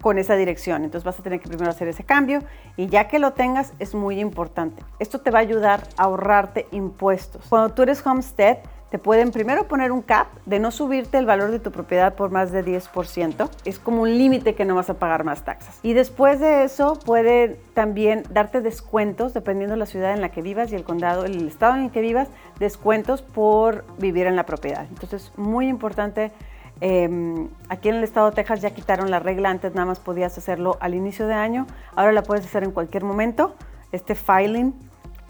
con 0.00 0.18
esa 0.18 0.36
dirección. 0.36 0.84
Entonces 0.84 1.04
vas 1.04 1.18
a 1.18 1.22
tener 1.22 1.40
que 1.40 1.48
primero 1.48 1.70
hacer 1.70 1.88
ese 1.88 2.04
cambio 2.04 2.42
y 2.76 2.86
ya 2.86 3.08
que 3.08 3.18
lo 3.18 3.32
tengas 3.32 3.72
es 3.78 3.94
muy 3.94 4.20
importante. 4.20 4.82
Esto 4.98 5.20
te 5.20 5.30
va 5.30 5.38
a 5.38 5.42
ayudar 5.42 5.88
a 5.96 6.04
ahorrarte 6.04 6.66
impuestos. 6.70 7.44
Cuando 7.48 7.74
tú 7.74 7.82
eres 7.82 8.06
homestead, 8.06 8.58
te 8.90 8.98
pueden 8.98 9.32
primero 9.32 9.68
poner 9.68 9.92
un 9.92 10.00
cap 10.00 10.28
de 10.46 10.58
no 10.58 10.70
subirte 10.70 11.18
el 11.18 11.26
valor 11.26 11.50
de 11.50 11.58
tu 11.58 11.70
propiedad 11.70 12.14
por 12.14 12.30
más 12.30 12.52
de 12.52 12.64
10%. 12.64 13.50
Es 13.64 13.78
como 13.78 14.02
un 14.02 14.16
límite 14.16 14.54
que 14.54 14.64
no 14.64 14.74
vas 14.74 14.88
a 14.88 14.94
pagar 14.94 15.24
más 15.24 15.44
taxas. 15.44 15.78
Y 15.82 15.92
después 15.92 16.40
de 16.40 16.64
eso 16.64 16.98
puede 17.04 17.60
también 17.74 18.22
darte 18.30 18.62
descuentos, 18.62 19.34
dependiendo 19.34 19.74
de 19.74 19.78
la 19.80 19.86
ciudad 19.86 20.12
en 20.12 20.22
la 20.22 20.30
que 20.30 20.40
vivas 20.40 20.72
y 20.72 20.74
el 20.74 20.84
condado, 20.84 21.26
el 21.26 21.46
estado 21.46 21.74
en 21.74 21.84
el 21.84 21.90
que 21.90 22.00
vivas, 22.00 22.28
descuentos 22.58 23.20
por 23.20 23.84
vivir 23.98 24.26
en 24.26 24.36
la 24.36 24.46
propiedad. 24.46 24.86
Entonces, 24.88 25.32
muy 25.36 25.68
importante. 25.68 26.32
Em, 26.80 27.48
aquí 27.68 27.88
en 27.88 27.96
el 27.96 28.04
estado 28.04 28.30
de 28.30 28.36
Texas 28.36 28.62
ya 28.62 28.70
quitaron 28.70 29.10
la 29.10 29.18
regla, 29.18 29.50
antes 29.50 29.74
nada 29.74 29.86
más 29.86 29.98
podías 29.98 30.38
hacerlo 30.38 30.78
al 30.80 30.94
inicio 30.94 31.26
de 31.26 31.34
año, 31.34 31.66
ahora 31.96 32.12
la 32.12 32.22
puedes 32.22 32.44
hacer 32.44 32.62
en 32.62 32.70
cualquier 32.70 33.04
momento. 33.04 33.54
Este 33.90 34.14
filing 34.14 34.74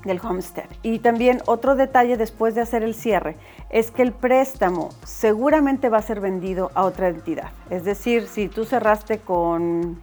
del 0.05 0.21
homestead. 0.23 0.67
Y 0.83 1.01
también 1.01 1.43
otro 1.47 1.75
detalle 1.75 2.17
después 2.17 2.55
de 2.55 2.61
hacer 2.61 2.83
el 2.83 2.95
cierre 2.95 3.37
es 3.71 3.91
que 3.91 4.03
el 4.03 4.13
préstamo 4.13 4.91
seguramente 5.05 5.89
va 5.89 5.99
a 5.99 6.03
ser 6.03 6.21
vendido 6.21 6.71
a 6.75 6.85
otra 6.85 7.09
entidad. 7.09 7.51
Es 7.71 7.85
decir, 7.85 8.27
si 8.27 8.49
tú 8.49 8.65
cerraste 8.65 9.19
con 9.19 10.01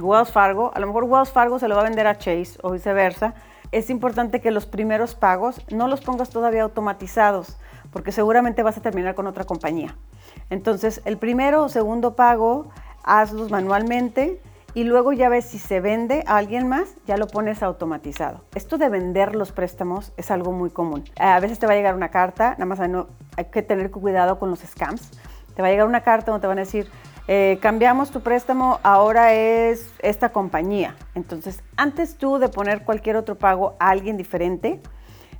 Wells 0.00 0.32
Fargo, 0.32 0.72
a 0.74 0.80
lo 0.80 0.86
mejor 0.86 1.04
Wells 1.04 1.30
Fargo 1.30 1.58
se 1.58 1.68
lo 1.68 1.74
va 1.74 1.82
a 1.82 1.84
vender 1.84 2.06
a 2.06 2.18
Chase 2.18 2.58
o 2.62 2.72
viceversa. 2.72 3.34
Es 3.72 3.90
importante 3.90 4.40
que 4.40 4.50
los 4.50 4.66
primeros 4.66 5.14
pagos 5.14 5.60
no 5.70 5.88
los 5.88 6.00
pongas 6.00 6.30
todavía 6.30 6.62
automatizados 6.62 7.56
porque 7.92 8.12
seguramente 8.12 8.62
vas 8.62 8.76
a 8.76 8.82
terminar 8.82 9.14
con 9.14 9.26
otra 9.26 9.44
compañía. 9.44 9.94
Entonces, 10.50 11.00
el 11.04 11.16
primero 11.16 11.64
o 11.64 11.68
segundo 11.68 12.14
pago 12.14 12.68
hazlos 13.02 13.50
manualmente 13.50 14.40
y 14.78 14.84
luego 14.84 15.12
ya 15.12 15.28
ves 15.28 15.44
si 15.44 15.58
se 15.58 15.80
vende 15.80 16.22
a 16.28 16.36
alguien 16.36 16.68
más, 16.68 16.94
ya 17.04 17.16
lo 17.16 17.26
pones 17.26 17.64
automatizado. 17.64 18.44
Esto 18.54 18.78
de 18.78 18.88
vender 18.88 19.34
los 19.34 19.50
préstamos 19.50 20.12
es 20.16 20.30
algo 20.30 20.52
muy 20.52 20.70
común. 20.70 21.02
A 21.18 21.40
veces 21.40 21.58
te 21.58 21.66
va 21.66 21.72
a 21.72 21.74
llegar 21.74 21.96
una 21.96 22.10
carta, 22.10 22.52
nada 22.52 22.64
más 22.64 22.78
hay, 22.78 23.44
que 23.46 23.62
tener 23.62 23.90
cuidado 23.90 24.38
con 24.38 24.50
los 24.50 24.60
scams. 24.60 25.10
Te 25.56 25.62
va 25.62 25.66
a 25.66 25.70
llegar 25.72 25.88
una 25.88 26.02
carta 26.02 26.30
donde 26.30 26.42
te 26.42 26.46
van 26.46 26.58
a 26.58 26.60
decir, 26.60 26.88
eh, 27.26 27.58
cambiamos 27.60 28.12
tu 28.12 28.20
préstamo, 28.20 28.78
ahora 28.84 29.34
es 29.34 29.90
esta 29.98 30.28
compañía. 30.28 30.94
Entonces, 31.16 31.64
antes 31.76 32.16
tú 32.16 32.38
de 32.38 32.48
poner 32.48 32.84
cualquier 32.84 33.16
otro 33.16 33.34
pago 33.34 33.74
a 33.80 33.90
alguien 33.90 34.16
diferente, 34.16 34.80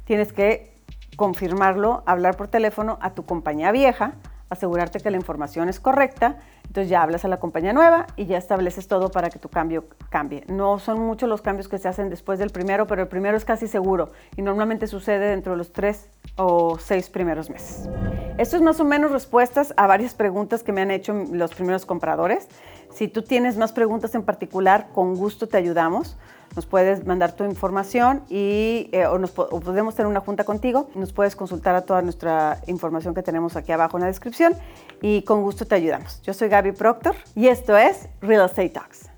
tienes 0.05 0.33
que 0.33 0.75
confirmarlo, 1.15 2.03
hablar 2.07 2.37
por 2.37 2.49
teléfono 2.49 2.99
a 3.01 3.11
tu 3.11 3.25
compañía 3.25 3.71
vieja, 3.71 4.15
asegurarte 4.51 5.01
que 5.01 5.11
la 5.11 5.17
información 5.17 5.69
es 5.69 5.81
correcta 5.81 6.39
entonces 6.69 6.91
ya 6.91 7.03
hablas 7.03 7.25
a 7.25 7.29
la 7.29 7.39
compañía 7.39 7.73
nueva 7.73 8.07
y 8.17 8.27
ya 8.27 8.37
estableces 8.37 8.89
todo 8.89 9.11
para 9.11 9.31
que 9.31 9.39
tu 9.39 9.49
cambio 9.49 9.87
cambie. 10.11 10.45
No 10.49 10.79
son 10.79 11.01
muchos 11.01 11.27
los 11.27 11.41
cambios 11.41 11.67
que 11.67 11.79
se 11.79 11.89
hacen 11.89 12.11
después 12.11 12.39
del 12.39 12.51
primero, 12.51 12.87
pero 12.87 13.03
el 13.03 13.09
primero 13.09 13.39
es 13.39 13.45
casi 13.47 13.67
seguro 13.67 14.13
y 14.37 14.43
normalmente 14.43 14.87
sucede 14.87 15.31
dentro 15.31 15.53
de 15.53 15.59
los 15.59 15.73
tres 15.73 16.11
o 16.37 16.79
seis 16.79 17.09
primeros 17.09 17.49
meses. 17.49 17.89
Esto 18.37 18.57
es 18.57 18.63
más 18.63 18.79
o 18.81 18.85
menos 18.85 19.11
respuestas 19.11 19.73
a 19.79 19.87
varias 19.87 20.15
preguntas 20.15 20.63
que 20.63 20.73
me 20.73 20.83
han 20.83 20.91
hecho 20.91 21.15
los 21.33 21.55
primeros 21.55 21.87
compradores. 21.87 22.49
Si 22.91 23.09
tú 23.09 23.23
tienes 23.23 23.57
más 23.57 23.73
preguntas 23.73 24.15
en 24.15 24.23
particular, 24.23 24.89
con 24.93 25.15
gusto 25.15 25.49
te 25.49 25.57
ayudamos 25.57 26.19
nos 26.57 26.67
puedes 26.67 27.07
mandar 27.07 27.33
tu 27.33 27.45
información 27.45 28.23
y, 28.29 28.89
eh, 28.93 29.07
o, 29.07 29.19
nos, 29.19 29.31
podemos 29.33 29.95
tener 29.95 30.09
una 30.09 30.21
junta 30.21 30.45
contigo. 30.45 30.89
Nos 30.95 31.13
puedes 31.13 31.37
consultar 31.37 31.75
a 31.75 31.83
toda 31.83 32.03
nuestra 32.03 32.61
información 32.67 33.15
que 33.15 33.23
tenemos 33.23 33.57
aquí 33.57 33.73
abajo 33.73 33.97
en 33.97 34.03
la 34.03 34.09
descripción 34.09 34.55
y 35.03 35.23
con 35.23 35.43
gusto 35.43 35.67
te 35.67 35.75
ayudamos. 35.75 36.21
Yo 36.23 36.35
soy 36.35 36.49
Gaby 36.49 36.73
Proctor 36.73 37.17
y 37.35 37.49
esto 37.49 37.77
es 37.77 38.09
Real 38.21 38.47
Estate 38.47 38.71
Talks. 38.71 39.18